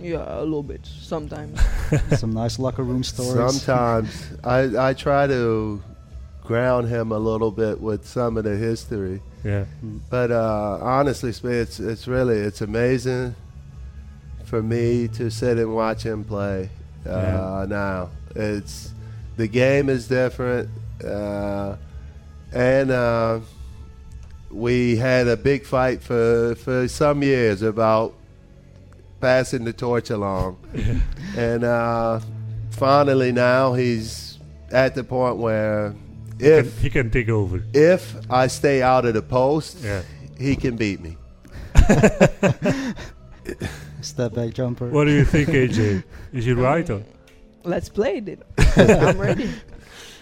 [0.00, 1.60] Yeah, a little bit sometimes.
[2.18, 3.60] Some nice locker room stories.
[3.62, 5.82] Sometimes I I try to
[6.42, 9.20] ground him a little bit with some of the history.
[9.44, 9.66] Yeah.
[10.08, 13.34] But uh, honestly, it's it's really it's amazing
[14.44, 16.70] for me to sit and watch him play
[17.06, 17.66] uh, Yeah.
[17.68, 18.08] now.
[18.34, 18.92] It's
[19.36, 20.68] the game is different,
[21.04, 21.76] uh,
[22.52, 23.40] and uh,
[24.50, 28.14] we had a big fight for for some years about
[29.20, 30.58] passing the torch along,
[31.36, 32.20] and uh,
[32.70, 34.38] finally now he's
[34.72, 35.94] at the point where
[36.38, 37.62] He can, if he can take over.
[37.74, 40.02] if I stay out of the post, Yeah.
[40.38, 41.16] he can beat me.
[44.00, 44.88] Step back jumper.
[44.88, 46.02] What do you think, AJ?
[46.32, 47.02] Is he right or?
[47.64, 48.42] Let's play it.
[48.76, 49.50] I'm ready.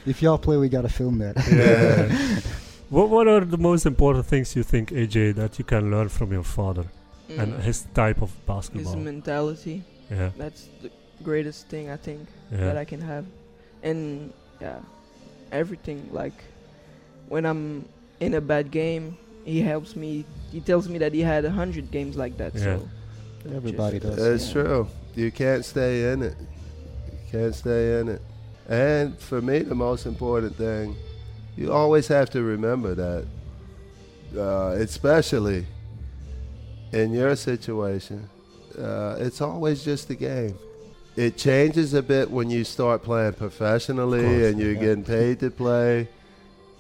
[0.06, 1.36] If y'all play, we gotta film that.
[1.48, 2.40] Yeah.
[2.90, 6.32] What What are the most important things you think, AJ, that you can learn from
[6.32, 6.84] your father
[7.28, 7.60] and Mm.
[7.60, 8.78] his type of basketball?
[8.78, 9.04] His basketball?
[9.12, 9.82] mentality.
[10.10, 10.30] Yeah.
[10.38, 10.90] That's the
[11.22, 12.20] greatest thing I think
[12.50, 12.58] Yeah.
[12.66, 13.24] that I can have.
[13.82, 14.78] And yeah,
[15.52, 16.38] everything like
[17.28, 17.84] when I'm
[18.20, 20.24] in a bad game, he helps me.
[20.52, 22.54] He tells me that he had a hundred games like that.
[22.54, 22.62] Yeah.
[22.62, 22.80] So
[23.54, 24.18] Everybody does.
[24.18, 24.52] It's Yeah.
[24.62, 24.86] true.
[25.14, 26.34] You can't stay in it.
[27.12, 28.22] You can't stay in it.
[28.68, 30.96] And for me, the most important thing,
[31.58, 33.26] you always have to remember that,
[34.38, 35.66] uh, especially
[36.92, 38.30] in your situation,
[38.78, 40.56] uh, it's always just a game.
[41.16, 44.80] It changes a bit when you start playing professionally course, and you're yeah.
[44.80, 46.08] getting paid to play.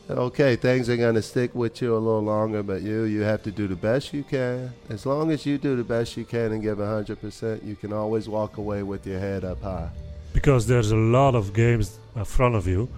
[0.08, 3.42] Okay, things are going to stick with you a little longer, but you you have
[3.42, 4.72] to do the best you can.
[4.88, 8.28] As long as you do the best you can and give 100%, you can always
[8.28, 9.90] walk away with your head up high.
[10.32, 12.88] Because there's a lot of games in front of you.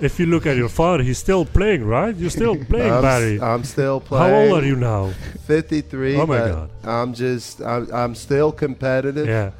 [0.00, 2.14] If you look at your father, he's still playing, right?
[2.14, 3.40] You're still playing, I'm, Barry.
[3.40, 4.34] I'm still playing.
[4.48, 5.12] How old are you now?
[5.46, 6.16] 53.
[6.16, 6.70] Oh my God.
[6.82, 9.26] I'm just I'm, I'm still competitive.
[9.26, 9.50] Yeah.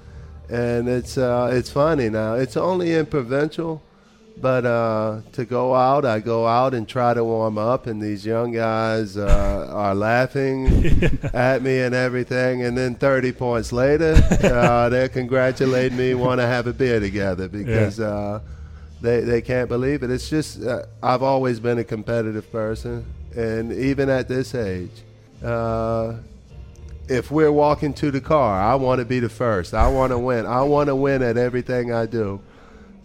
[0.51, 2.35] and it's uh, it's funny now.
[2.35, 3.81] It's only in provincial,
[4.37, 8.27] but uh, to go out, I go out and try to warm up, and these
[8.27, 10.67] young guys uh, are laughing
[11.33, 12.63] at me and everything.
[12.65, 17.49] And then 30 points later, uh, they're congratulating me, want to have a beer together
[17.49, 18.41] because uh,
[19.05, 20.11] they they can't believe it.
[20.11, 23.05] It's just uh, I've always been a competitive person,
[23.37, 25.03] and even at this age.
[25.43, 26.15] Uh,
[27.07, 29.75] if we're walking to the car, I want to be the first.
[29.75, 30.47] I want to win.
[30.47, 32.41] I want to win at everything I do.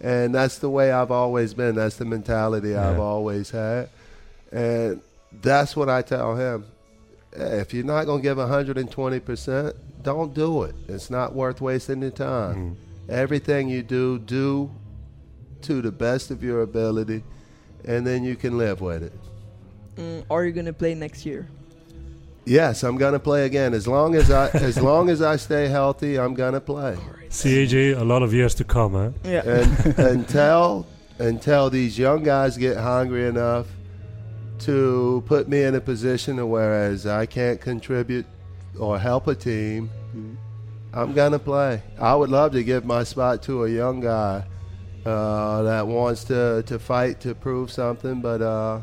[0.00, 1.74] And that's the way I've always been.
[1.74, 3.90] That's the mentality I've always had.
[4.50, 5.02] And
[5.42, 6.64] that's what I tell him.
[7.32, 10.74] If you're not going to give 120%, don't do it.
[10.88, 12.56] It's not worth wasting your time.
[12.56, 13.10] Mm.
[13.10, 14.70] Everything you do, do
[15.62, 17.22] to the best of your ability,
[17.84, 19.12] and then you can live with it.
[19.96, 21.48] mm, are you gonna play next year?
[22.46, 23.74] Yes, I'm going to play again.
[23.74, 26.96] As long as I as long as I stay healthy, I'm going to play.
[27.28, 29.10] CAJ, a lot of years to come, huh?
[29.22, 29.42] Yeah.
[29.44, 30.86] and until
[31.18, 33.66] until these young guys get hungry enough
[34.60, 38.26] to put me in a position to whereas I can't contribute
[38.78, 40.36] or help a team, Mhm.
[40.92, 41.82] I'm gonna play.
[42.00, 44.44] I would love to give my spot to a young guy
[45.06, 48.42] uh, that wants to to fight to prove something, but.
[48.42, 48.80] Uh,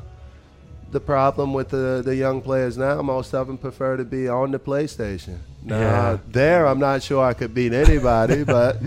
[0.89, 4.51] the problem with the, the young players now, most of them prefer to be on
[4.51, 5.39] the PlayStation.
[5.61, 6.17] Now, Yeah.
[6.31, 8.77] there, I'm not sure I could beat anybody, but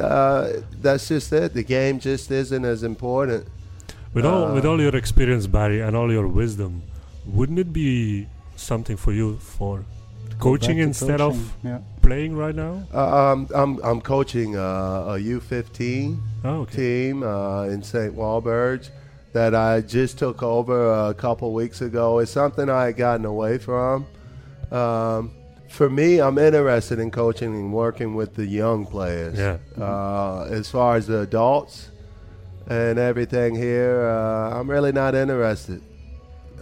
[0.00, 0.48] uh,
[0.80, 1.52] that's just it.
[1.52, 3.46] The game just isn't as important.
[4.14, 6.82] With all with Uh, all your experience, Barry, and all your wisdom,
[7.26, 9.84] wouldn't it be something for you for
[10.44, 11.78] coaching instead coaching, of yeah.
[12.02, 12.82] playing right now?
[12.92, 16.76] Uh, um, I'm, I'm coaching uh, a U15 Oh, okay.
[16.76, 18.14] team uh, in St.
[18.14, 18.90] Walburge
[19.32, 22.18] that I just took over a couple weeks ago.
[22.20, 24.06] It's something I had gotten away from.
[24.70, 25.32] Um,
[25.68, 29.36] for me, I'm interested in coaching and working with the young players.
[29.38, 29.58] Yeah.
[29.82, 31.90] Uh, as far as the adults
[32.68, 35.82] and everything here, uh, I'm really not interested.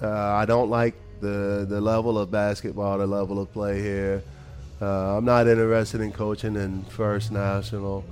[0.00, 4.22] Uh, I don't like the the level of basketball, the level of play here.
[4.80, 8.04] Uh, I'm not interested in coaching in first national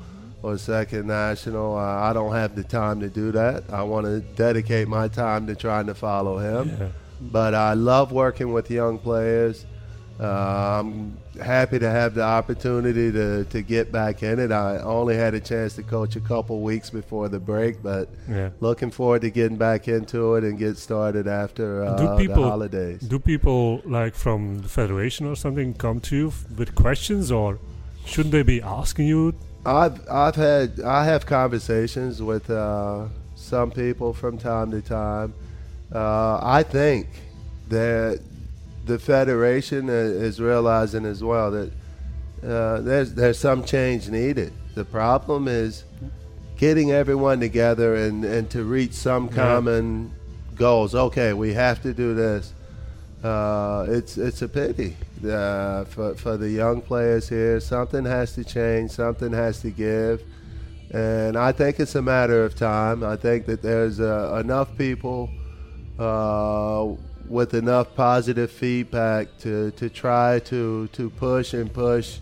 [0.42, 1.76] or second national.
[1.76, 3.64] Uh, I don't have the time to do that.
[3.70, 6.68] I want to dedicate my time to trying to follow him.
[6.68, 6.88] Yeah.
[7.20, 9.66] But I love working with young players.
[10.18, 14.50] Uh, I'm happy to have the opportunity to, to get back in it.
[14.50, 18.50] I only had a chance to coach a couple weeks before the break, but Yeah.
[18.60, 22.48] looking forward to getting back into it and get started after uh, Do people- the
[22.50, 23.00] holidays.
[23.02, 27.58] Do people like from the federation or something come to you f- with questions, or
[28.04, 29.34] shouldn't they be asking you?
[29.66, 33.04] I've I've had I have conversations with uh,
[33.36, 35.34] some people from time to time.
[35.94, 37.06] Uh, I think
[37.68, 38.20] that
[38.84, 41.70] the federation is realizing as well that
[42.42, 44.52] uh, there's there's some change needed.
[44.74, 45.84] The problem is
[46.56, 49.34] getting everyone together and, and to reach some Yeah.
[49.34, 50.12] common
[50.56, 50.94] goals.
[50.94, 52.52] Okay, we have to do this.
[53.22, 54.96] Uh, it's it's a pity
[55.28, 57.60] uh, for for the young players here.
[57.60, 58.90] Something has to change.
[58.92, 60.22] Something has to give,
[60.90, 63.04] and I think it's a matter of time.
[63.04, 65.28] I think that there's uh, enough people
[65.98, 66.86] uh,
[67.30, 72.18] with enough positive feedback to, to try to to push and push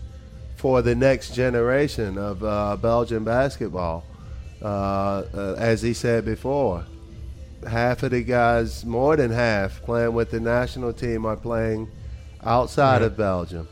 [0.55, 4.03] for the next generation of uh, Belgian basketball.
[4.61, 6.85] Uh, uh, as he said before,
[7.67, 11.89] half of the guys, more than half, playing with the national team are playing
[12.43, 13.07] outside Yeah.
[13.07, 13.67] of Belgium.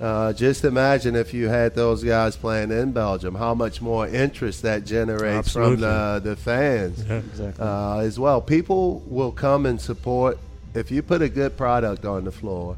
[0.00, 4.62] Uh, just imagine if you had those guys playing in Belgium, how much more interest
[4.62, 7.16] that generates from the, the fans Yeah.
[7.16, 7.64] Exactly.
[7.64, 8.40] uh, as well.
[8.40, 10.38] People will come and support.
[10.74, 12.76] If you put a good product on the floor,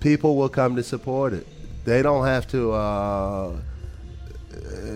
[0.00, 1.46] people will come to support it.
[1.84, 3.56] They don't have to uh,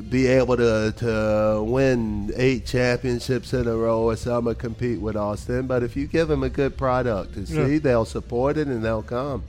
[0.08, 5.16] be able to, to win eight championships in a row or something, or compete with
[5.16, 5.68] Ostend.
[5.68, 7.66] But if you give them a good product to Yeah.
[7.66, 9.42] see, they'll support it and they'll come.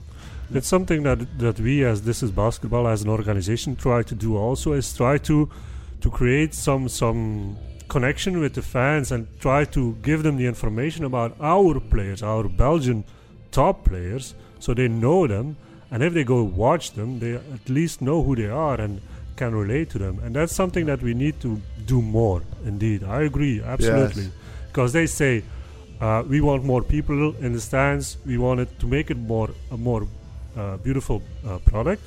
[0.52, 4.36] It's something that that we as this is basketball as an organization try to do
[4.36, 5.48] also is try to
[6.02, 7.56] to create some some
[7.92, 12.44] connection with the fans and try to give them the information about our players, our
[12.48, 13.04] Belgian
[13.50, 15.56] top players, so they know them.
[15.90, 19.02] And if they go watch them, they at least know who they are and
[19.36, 20.20] can relate to them.
[20.24, 22.40] And that's something that we need to do more.
[22.64, 24.28] Indeed, I agree absolutely,
[24.68, 25.44] because they say
[26.00, 28.16] uh, we want more people in the stands.
[28.24, 30.08] We wanted to make it more a more
[30.56, 32.02] uh, beautiful uh, product,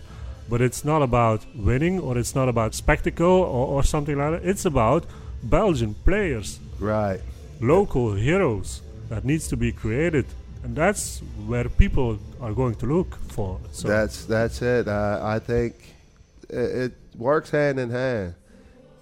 [0.49, 4.49] but it's not about winning or it's not about spectacle or, or something like that.
[4.49, 5.05] It's about
[5.49, 7.21] Belgian players, Right.
[7.61, 10.25] local heroes that needs to be created,
[10.63, 13.59] and that's where people are going to look for.
[13.71, 14.87] So That's that's it.
[14.87, 15.73] I, I think
[16.49, 18.33] it, it works hand in hand.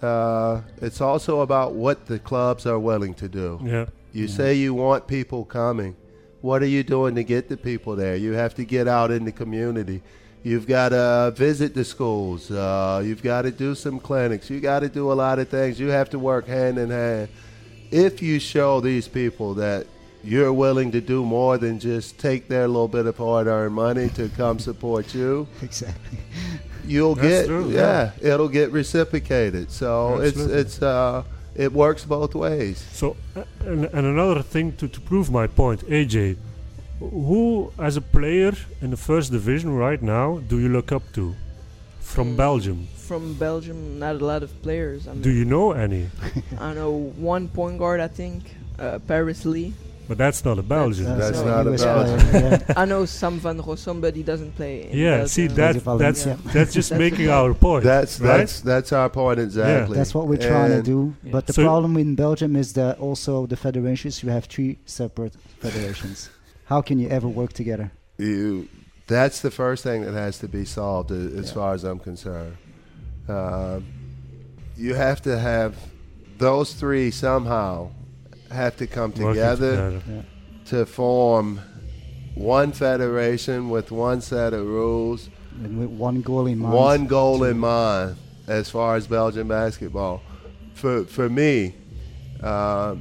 [0.01, 3.59] Uh, it's also about what the clubs are willing to do.
[3.63, 5.95] yeah, You say you want people coming.
[6.41, 8.17] What are you doing to get the people there?
[8.17, 10.01] You have to get out in the community.
[10.43, 12.51] You've got to visit the schools.
[12.51, 14.49] Uh, you've got to do some clinics.
[14.49, 15.79] You got to do a lot of things.
[15.79, 17.29] You have to work hand in hand.
[17.91, 19.87] If you show these people that
[20.21, 24.29] you're willing to do more than just take their little bit of hard-earned money to
[24.29, 26.19] come support you, exactly.
[26.85, 29.71] you'll That's get true, yeah, it'll get reciprocated.
[29.71, 30.55] So Absolutely.
[30.55, 31.23] it's it's uh,
[31.55, 32.83] it works both ways.
[32.91, 36.37] So, uh, and, and another thing to, to prove my point, AJ,
[37.09, 41.35] who as a player in the first division right now do you look up to
[41.99, 42.37] from Mm.
[42.37, 42.87] Belgium?
[42.97, 45.07] From Belgium, not a lot of players.
[45.07, 46.09] I mean, Do you know any?
[46.59, 48.43] I know one point guard, I think,
[48.79, 49.73] uh, Paris Lee.
[50.07, 51.17] But that's not a Belgian.
[51.17, 52.19] That's a not a US Belgian.
[52.33, 52.73] yeah.
[52.81, 54.89] I know Sam van Rossum, but he doesn't play.
[54.91, 55.27] In yeah, Belgium.
[55.29, 56.37] see that that's yeah.
[56.55, 57.83] that's just That's making our point.
[57.85, 58.37] That's right?
[58.39, 59.95] that's that's our point exactly.
[59.97, 60.99] That's what we're trying to do.
[61.23, 61.31] Yeah.
[61.31, 65.33] But the So- problem in Belgium is that also the federations, you have three separate
[65.61, 66.29] federations.
[66.65, 67.91] How can you ever work together?
[68.17, 68.67] You,
[69.07, 71.53] that's the first thing that has to be solved as Yeah.
[71.53, 72.57] far as I'm concerned.
[73.27, 73.85] Um,
[74.77, 75.75] you have to have
[76.37, 77.89] those three somehow
[78.51, 80.01] have to come Working together
[80.65, 81.59] to form
[82.35, 85.29] one federation with one set of rules
[85.63, 86.73] And with one goal in mind.
[86.73, 88.15] one goal in mind
[88.47, 90.21] as far as Belgian basketball.
[90.73, 91.75] For for me,
[92.41, 92.95] uh,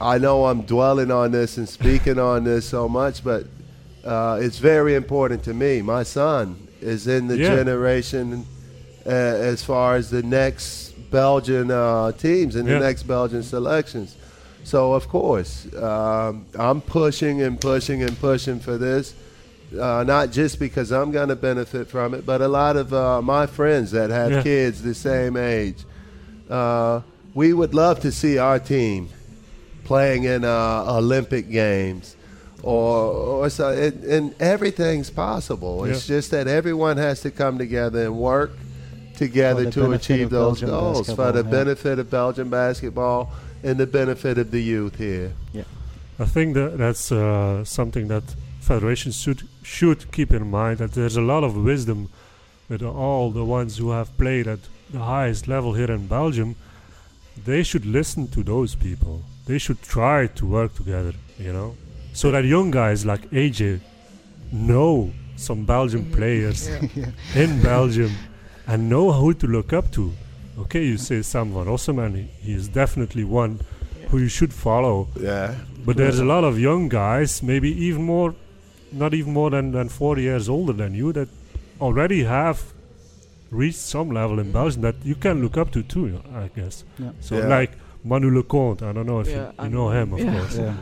[0.00, 3.44] I know I'm dwelling on this and speaking on this so much, but
[4.04, 5.82] uh, it's very important to me.
[5.82, 7.48] My son is in the Yeah.
[7.56, 8.46] generation
[9.06, 12.78] uh, as far as the next Belgian uh, teams and Yeah.
[12.78, 14.16] the next Belgian selections.
[14.64, 19.14] So of course, um, I'm pushing and pushing and pushing for this
[19.78, 23.22] uh, not just because I'm going to benefit from it, but a lot of uh,
[23.22, 24.42] my friends that have Yeah.
[24.42, 25.84] kids the same age.
[26.48, 27.02] Uh,
[27.34, 29.08] we would love to see our team
[29.90, 32.14] playing in uh, Olympic games
[32.62, 33.10] or
[33.40, 35.84] or so, it, and everything's possible.
[35.84, 38.52] It's just that everyone has to come together and work
[39.16, 41.58] together to achieve those Belgian goals for the yeah.
[41.58, 43.32] benefit of Belgian basketball
[43.64, 45.32] and the benefit of the youth here.
[45.52, 45.64] Yeah,
[46.20, 48.26] I think that that's uh, something that
[48.60, 52.08] federations should should keep in mind that there's a lot of wisdom
[52.68, 54.60] with all the ones who have played at
[54.92, 56.54] the highest level here in Belgium.
[57.44, 59.22] They should listen to those people.
[59.50, 61.74] They should try to work together, you know,
[62.12, 63.80] so that young guys like AJ
[64.52, 67.06] know some Belgian players Yeah.
[67.42, 68.12] in Belgium
[68.68, 70.12] and know who to look up to.
[70.58, 73.60] Okay, you say Sam van Rossum, he, he is definitely one
[74.08, 75.08] who you should follow.
[75.18, 75.54] Yeah.
[75.84, 78.34] But there's a lot of young guys, maybe even more,
[78.92, 81.28] not even more than, than 40 years older than you, that
[81.80, 82.72] already have
[83.50, 84.52] reached some level in mm.
[84.52, 86.84] Belgium that you can look up to too, I guess.
[86.98, 87.10] Yeah.
[87.20, 87.46] So Yeah.
[87.48, 87.72] like
[88.04, 90.32] Manu Lecomte, I don't know if Yeah, you, you know him, of yeah.
[90.38, 90.56] course.
[90.56, 90.74] Yeah.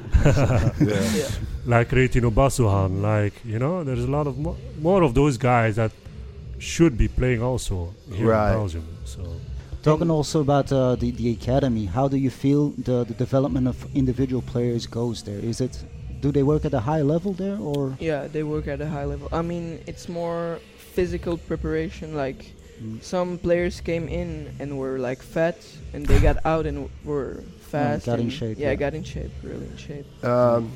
[0.80, 1.16] Yeah.
[1.16, 1.28] Yeah.
[1.66, 5.76] Like Retin Obasohan, like, you know, there's a lot of mo- more of those guys
[5.76, 5.90] that
[6.58, 8.52] should be playing also here Right.
[8.52, 8.86] in Belgium.
[9.04, 9.20] So
[9.82, 13.76] Talking also about uh, the the academy, how do you feel the, the development of
[13.94, 15.38] individual players goes there?
[15.38, 15.84] Is it
[16.20, 17.96] do they work at a high level there or?
[18.00, 19.28] Yeah, they work at a high level.
[19.32, 20.58] I mean, it's more
[20.94, 22.14] physical preparation.
[22.16, 22.54] Like.
[23.00, 25.56] Some players came in and were like fat,
[25.92, 28.06] and they got out and w- were fast.
[28.06, 28.74] got in and shape, Yeah, yeah.
[28.76, 30.06] got in shape, really in shape.
[30.24, 30.72] Um,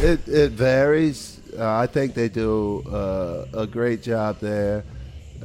[0.00, 1.40] it it varies.
[1.58, 4.84] Uh, I think they do uh, a great job there.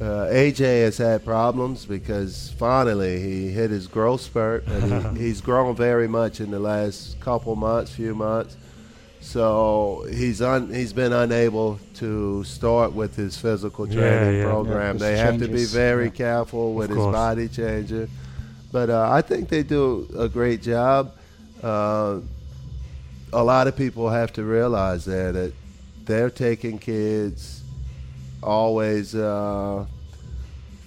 [0.00, 5.40] Uh, AJ has had problems because finally he hit his growth spurt, and he, he's
[5.40, 8.56] grown very much in the last couple months, few months.
[9.24, 14.44] So he's un, he's been unable to start with his physical training yeah.
[14.44, 14.96] program.
[14.96, 16.10] Yeah, they his have to be very yeah.
[16.10, 18.08] careful with his body changer.
[18.70, 21.16] But uh, I think they do a great job.
[21.62, 22.20] Uh,
[23.32, 25.52] a lot of people have to realize that, that
[26.04, 27.62] they're taking kids
[28.42, 29.86] always uh,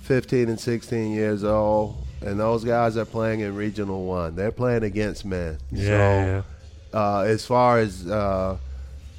[0.04, 4.36] 15 and 16 years old, and those guys are playing in Regional One.
[4.36, 5.58] They're playing against men.
[5.72, 6.42] yeah, so, yeah.
[6.94, 8.58] Uh, as far as uh,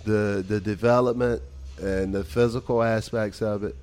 [0.05, 1.43] the the development
[1.81, 3.77] and the physical aspects of it,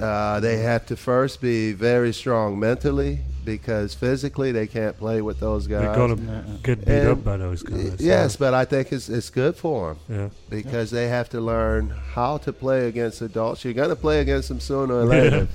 [0.00, 5.38] uh, they have to first be very strong mentally because physically they can't play with
[5.40, 5.82] those guys.
[5.82, 6.56] They're gonna Yeah, yeah.
[6.64, 7.96] get beat And up by those guys.
[8.00, 10.28] yes, but I think it's it's good for them Yeah.
[10.50, 13.64] because they have to learn how to play against adults.
[13.64, 15.46] You're going to play against them sooner or later.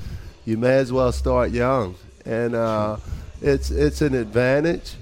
[0.45, 1.95] you may as well start young,
[2.25, 2.97] and uh,
[3.41, 4.95] it's it's an advantage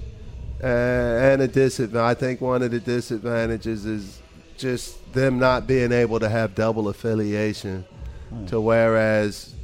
[0.62, 2.16] uh, and a disadvantage.
[2.16, 4.20] I think one of the disadvantages is
[4.56, 7.84] just them not being able to have double affiliation.
[8.32, 9.54] Oh, To whereas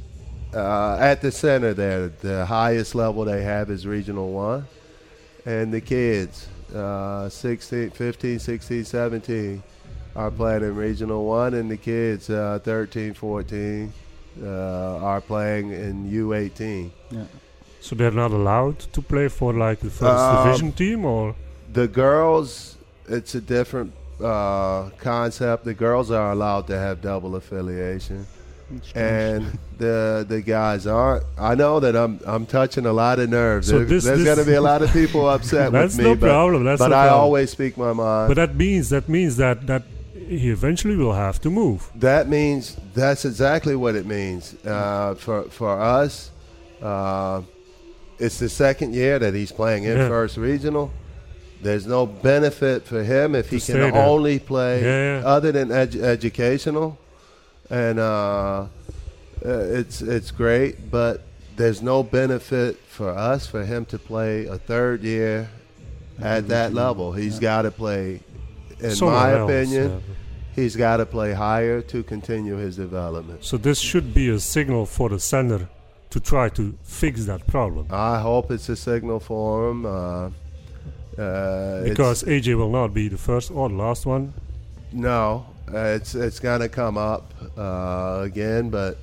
[0.53, 4.65] uh, at the center there, the highest level they have is Regional One,
[5.45, 9.63] and the kids, uh, 16, 15, 16, 17,
[10.15, 13.93] are playing in Regional One, and the kids, uh, 13, 14,
[14.41, 16.91] uh, are playing in U18.
[17.11, 17.23] yeah.
[17.87, 21.35] So they're not allowed to play for like the first Um, division team, or
[21.81, 22.75] The girls,
[23.17, 23.91] it's a different
[24.31, 25.63] uh, concept.
[25.71, 28.19] The girls are allowed to have double affiliation.
[28.95, 29.41] And
[29.83, 31.23] the the guys aren't.
[31.51, 33.67] I know that I'm I'm touching a lot of nerves.
[33.67, 36.15] So There- this- there's going to be a lot of people upset with me, no
[36.15, 36.59] but, problem.
[36.65, 37.21] That's but no I problem.
[37.23, 38.27] always speak my mind.
[38.29, 39.83] But that means that means that that
[40.41, 41.79] he eventually will have to move.
[42.09, 45.71] that means that's exactly what it means uh, for for
[46.03, 46.13] us.
[46.81, 47.41] Uh,
[48.19, 50.07] it's the second year that he's playing in Yeah.
[50.07, 50.91] first regional.
[51.61, 55.25] There's no benefit for him if he can only play Yeah, yeah.
[55.27, 56.99] other than edu- educational,
[57.69, 58.03] and uh,
[58.63, 58.67] uh,
[59.43, 61.23] it's it's great, but
[61.55, 65.49] there's no benefit for us for him to play a third year
[66.21, 67.11] at that level.
[67.13, 68.19] He's got to play,
[68.79, 70.03] in my opinion,
[70.55, 73.43] he's got to play higher to continue his development.
[73.43, 75.67] So this should be a signal for the center
[76.09, 77.87] to try to fix that problem.
[77.91, 79.85] I hope it's a signal for him.
[79.85, 80.29] Uh,
[81.21, 84.33] uh, Because AJ will not be the first or the last one.
[84.93, 88.97] No, uh, it's it's going to come up uh, again, but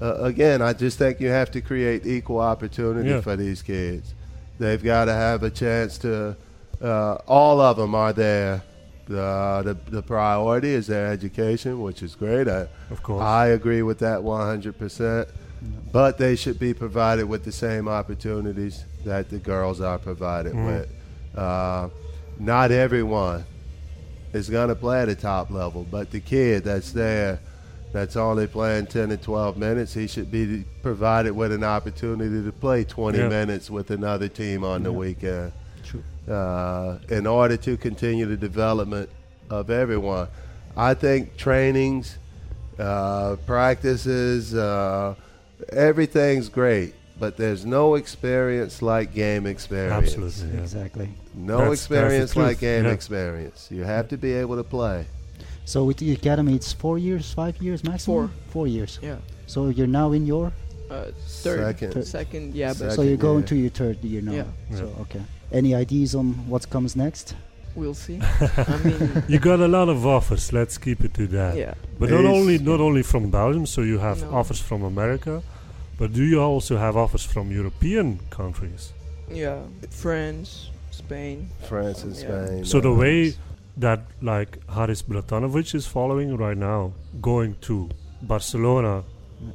[0.00, 3.20] uh, again, I just think you have to create equal opportunity Yeah.
[3.20, 4.14] for these kids.
[4.58, 6.36] They've got to have a chance to.
[6.80, 8.62] Uh, all of them are there.
[9.10, 12.46] Uh, the the priority is their education, which is great.
[12.48, 13.22] I, Of course.
[13.22, 15.26] I agree with that 100%.
[15.94, 20.66] But they should be provided with the same opportunities that the girls are provided Mhm.
[20.66, 20.88] with.
[21.38, 21.88] Uh,
[22.36, 23.44] not everyone
[24.32, 27.38] is going to play at a top level, but the kid that's there
[27.92, 32.50] that's only playing 10 to 12 minutes, he should be provided with an opportunity to
[32.50, 33.28] play 20 Yeah.
[33.28, 35.52] minutes with another team on the weekend
[35.84, 36.02] True.
[36.28, 39.10] uh, in order to continue the development
[39.48, 40.26] of everyone.
[40.76, 42.18] I think trainings,
[42.80, 45.14] uh, practices, uh,
[45.70, 49.92] everything's great, but there's no experience like game experience.
[50.14, 50.56] Absolutely.
[50.56, 50.62] Yeah.
[50.62, 51.08] Exactly.
[51.34, 52.90] No That's- that's experience like game yeah.
[52.92, 53.68] experience.
[53.70, 55.06] You have to be able to play.
[55.64, 58.28] So with the academy, it's four years, five years maximum.
[58.28, 58.30] Four.
[58.50, 58.98] Four years.
[59.02, 59.16] Yeah.
[59.46, 60.52] So you're now in your.
[60.90, 61.06] Uh,
[61.42, 62.04] third, Second.
[62.04, 62.94] second, yeah, but Second.
[62.96, 63.46] so you're going yeah.
[63.46, 64.32] to your third year now.
[64.32, 64.44] Yeah.
[64.76, 65.22] So okay.
[65.50, 67.34] Any ideas on what comes next?
[67.76, 68.20] We'll see.
[68.74, 70.52] I mean, You got a lot of offers.
[70.52, 71.56] Let's keep it to that.
[71.56, 74.30] yeah, But not only not only from Belgium, so you have No.
[74.38, 75.42] offers from America,
[75.98, 78.92] but do you also have offers from European countries?
[79.30, 79.58] yeah,
[79.90, 81.48] France, Spain.
[81.68, 82.46] France and Yeah.
[82.46, 82.64] Spain.
[82.64, 83.34] So the way
[83.76, 87.88] that like Haris Bratanovic is following right now, going to
[88.22, 89.02] Barcelona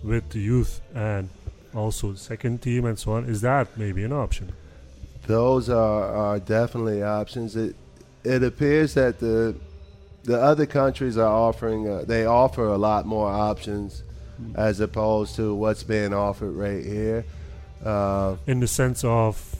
[0.04, 1.30] with the youth and
[1.74, 4.52] also second team and so on, is that maybe an option?
[5.28, 7.56] Those are, are definitely options.
[7.56, 7.76] It
[8.24, 9.56] it appears that the
[10.24, 14.04] the other countries are offering uh, they offer a lot more options
[14.56, 17.26] as opposed to what's being offered right here.
[17.84, 19.56] Uh, In the sense of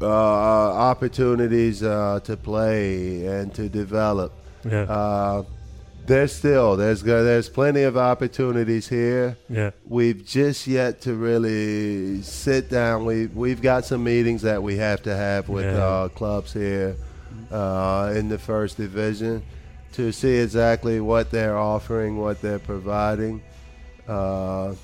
[0.00, 4.32] uh, opportunities uh, to play and to develop.
[4.64, 5.42] yeah, Uh,
[6.06, 9.36] there's still there's there's plenty of opportunities here.
[9.50, 13.04] yeah, We've just yet to really sit down.
[13.04, 15.76] We we've got some meetings that we have to have with Yeah.
[15.84, 16.96] uh, clubs here
[17.50, 19.42] uh, in the first division
[19.92, 23.42] to see exactly what they're offering, what they're providing,
[24.06, 24.74] uh,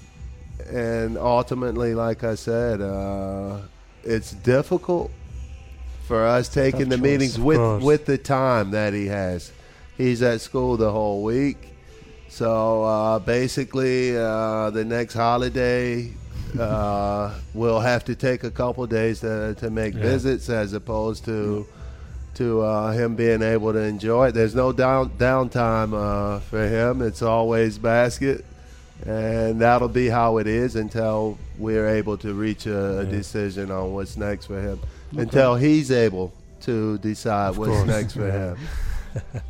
[0.70, 3.58] and ultimately, like I said, uh,
[4.02, 5.10] it's difficult
[6.06, 7.02] for us taking the choice.
[7.02, 7.82] meetings with course.
[7.82, 9.52] with the time that he has.
[9.96, 11.68] He's at school the whole week.
[12.28, 16.12] So uh, basically, uh, the next holiday,
[16.58, 20.02] uh, we'll have to take a couple days to, to make Yeah.
[20.02, 21.66] visits as opposed to
[22.36, 24.32] to uh, him being able to enjoy it.
[24.32, 27.02] There's no down downtime uh, for him.
[27.02, 28.44] It's always basket,
[29.06, 33.92] and that'll be how it is until we're able to reach a, a decision on
[33.92, 34.80] what's next for him.
[35.16, 36.32] Until he's able
[36.62, 37.86] to decide Of what's course.
[37.86, 38.58] next for him.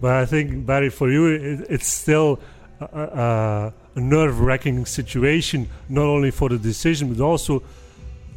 [0.00, 2.38] But I think Barry, for you, it, it's still
[2.80, 7.62] a, a nerve-wracking situation, not only for the decision, but also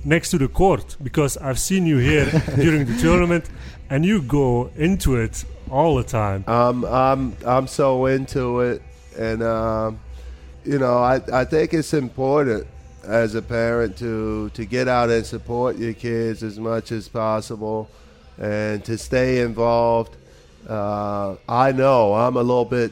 [0.03, 0.97] next to the court.
[1.01, 2.25] Because I've seen you here
[2.55, 3.49] during the tournament,
[3.89, 6.43] and you go into it all the time.
[6.47, 8.81] I'm I'm I'm so into it,
[9.17, 9.99] and um,
[10.65, 12.67] you know I I think it's important
[13.03, 17.89] as a parent to to get out and support your kids as much as possible,
[18.37, 20.15] and to stay involved.
[20.67, 22.91] Uh, I know I'm a little bit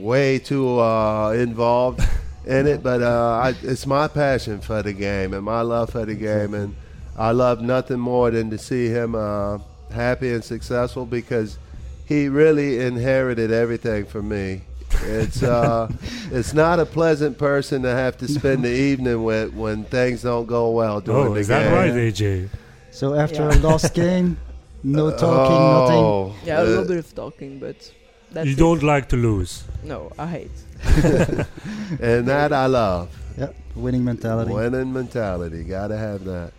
[0.00, 2.00] way too uh, involved
[2.46, 6.04] in it, but uh, I, it's my passion for the game and my love for
[6.04, 6.74] the game, and
[7.16, 9.58] I love nothing more than to see him uh,
[9.92, 11.58] happy and successful because
[12.06, 14.62] he really inherited everything from me.
[15.00, 15.88] It's uh,
[16.30, 20.46] it's not a pleasant person to have to spend the evening with when things don't
[20.46, 22.48] go well during Oh, the is that right, AJ?
[22.90, 23.52] So after Yeah.
[23.52, 24.36] a lost game,
[24.82, 26.04] no talking, nothing.
[26.04, 27.90] Oh, Yeah, a uh, little bit of talking, but
[28.30, 28.58] that's you it.
[28.58, 29.64] don't like to lose.
[29.82, 30.50] No, I hate.
[32.00, 33.08] and that I love.
[33.38, 34.52] Yeah, winning mentality.
[34.52, 36.52] Winning mentality, gotta have that.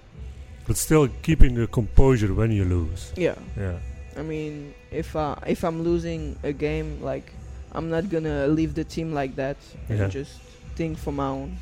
[0.67, 3.13] But still keeping the composure when you lose.
[3.15, 3.77] Yeah, Yeah.
[4.17, 7.31] I mean, if uh, if I'm losing a game, like
[7.73, 9.57] I'm not gonna leave the team like that
[9.89, 10.07] and Yeah.
[10.07, 10.31] just
[10.75, 11.57] think for my own.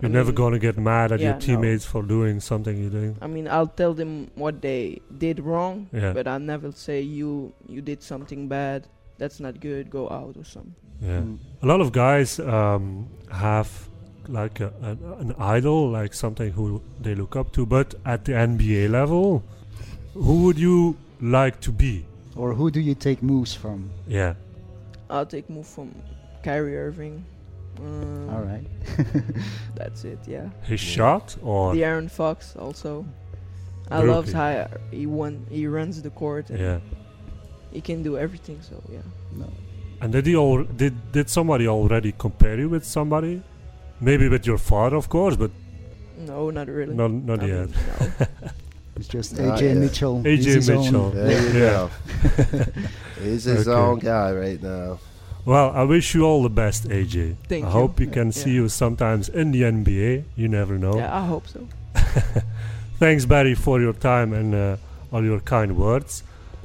[0.00, 1.40] You're I never mean- going to get mad at Yeah, your no.
[1.40, 3.16] teammates for doing something you did.
[3.20, 6.14] I mean, I'll tell them what they did wrong, Yeah.
[6.14, 8.86] but I'll never say you you did something bad.
[9.18, 9.90] That's not good.
[9.90, 10.74] Go out or something.
[11.00, 11.20] Yeah.
[11.20, 11.38] Mm.
[11.62, 13.88] A lot of guys um, have
[14.28, 17.66] like a, an, an idol, like something who they look up to.
[17.66, 19.42] But at the NBA level,
[20.14, 22.06] who would you like to be?
[22.36, 23.90] Or who do you take moves from?
[24.06, 24.34] Yeah.
[25.08, 25.94] I'll take move from
[26.42, 27.24] Kyrie Irving.
[27.78, 28.64] Um, All right.
[29.74, 30.18] That's it.
[30.26, 30.50] Yeah.
[30.62, 33.04] His shot or De'Aaron Fox also.
[33.90, 35.46] I The love how he won.
[35.50, 36.50] He runs the court.
[36.50, 36.78] And yeah.
[37.72, 38.60] He can do everything.
[38.62, 39.00] So yeah.
[39.32, 39.50] no.
[40.00, 43.42] And did he al- did did somebody already compare you with somebody?
[44.00, 45.50] Maybe with your father, of course, but
[46.26, 46.94] No, not really.
[46.94, 47.66] not not I yet.
[47.68, 47.74] mean,
[48.20, 48.26] no.
[48.96, 49.76] It's just AJ yet.
[49.76, 50.22] Mitchell.
[50.22, 51.10] AJ He's his own- Mitchell.
[51.10, 51.70] There you Yeah.
[51.70, 51.90] go.
[53.24, 53.78] He's his Okay.
[53.80, 54.98] own guy right now.
[55.46, 57.36] Well, I wish you all the best, AJ.
[57.48, 57.72] Thank I you.
[57.72, 60.24] hope we can see you sometimes in the NBA.
[60.36, 60.96] You never know.
[60.96, 61.60] Yeah, I hope so.
[62.98, 64.76] Thanks, Barry, for your time and uh,
[65.12, 66.22] all your kind words.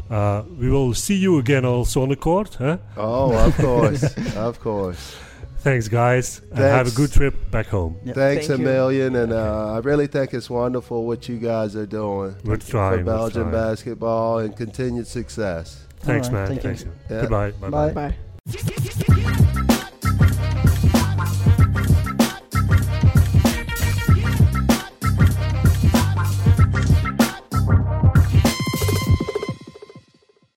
[0.09, 2.55] Uh, we will see you again also on the court.
[2.55, 2.77] Huh?
[2.95, 4.03] Oh, of course,
[4.35, 5.15] of course.
[5.59, 7.97] Thanks, guys, and have a good trip back home.
[8.05, 8.13] Yeah.
[8.13, 8.69] Thanks Thank a you.
[8.69, 12.99] million, and uh, I really think it's wonderful what you guys are doing We're trying.
[12.99, 13.53] we're Belgian trying.
[13.53, 15.83] basketball and continued success.
[16.01, 16.59] Thanks, All right, man.
[16.59, 16.85] thank you.
[16.85, 16.85] Thanks.
[17.09, 17.21] Yeah.
[17.21, 17.51] Goodbye.
[17.51, 17.91] Bye.
[17.91, 18.13] Bye.
[19.31, 19.41] Bye.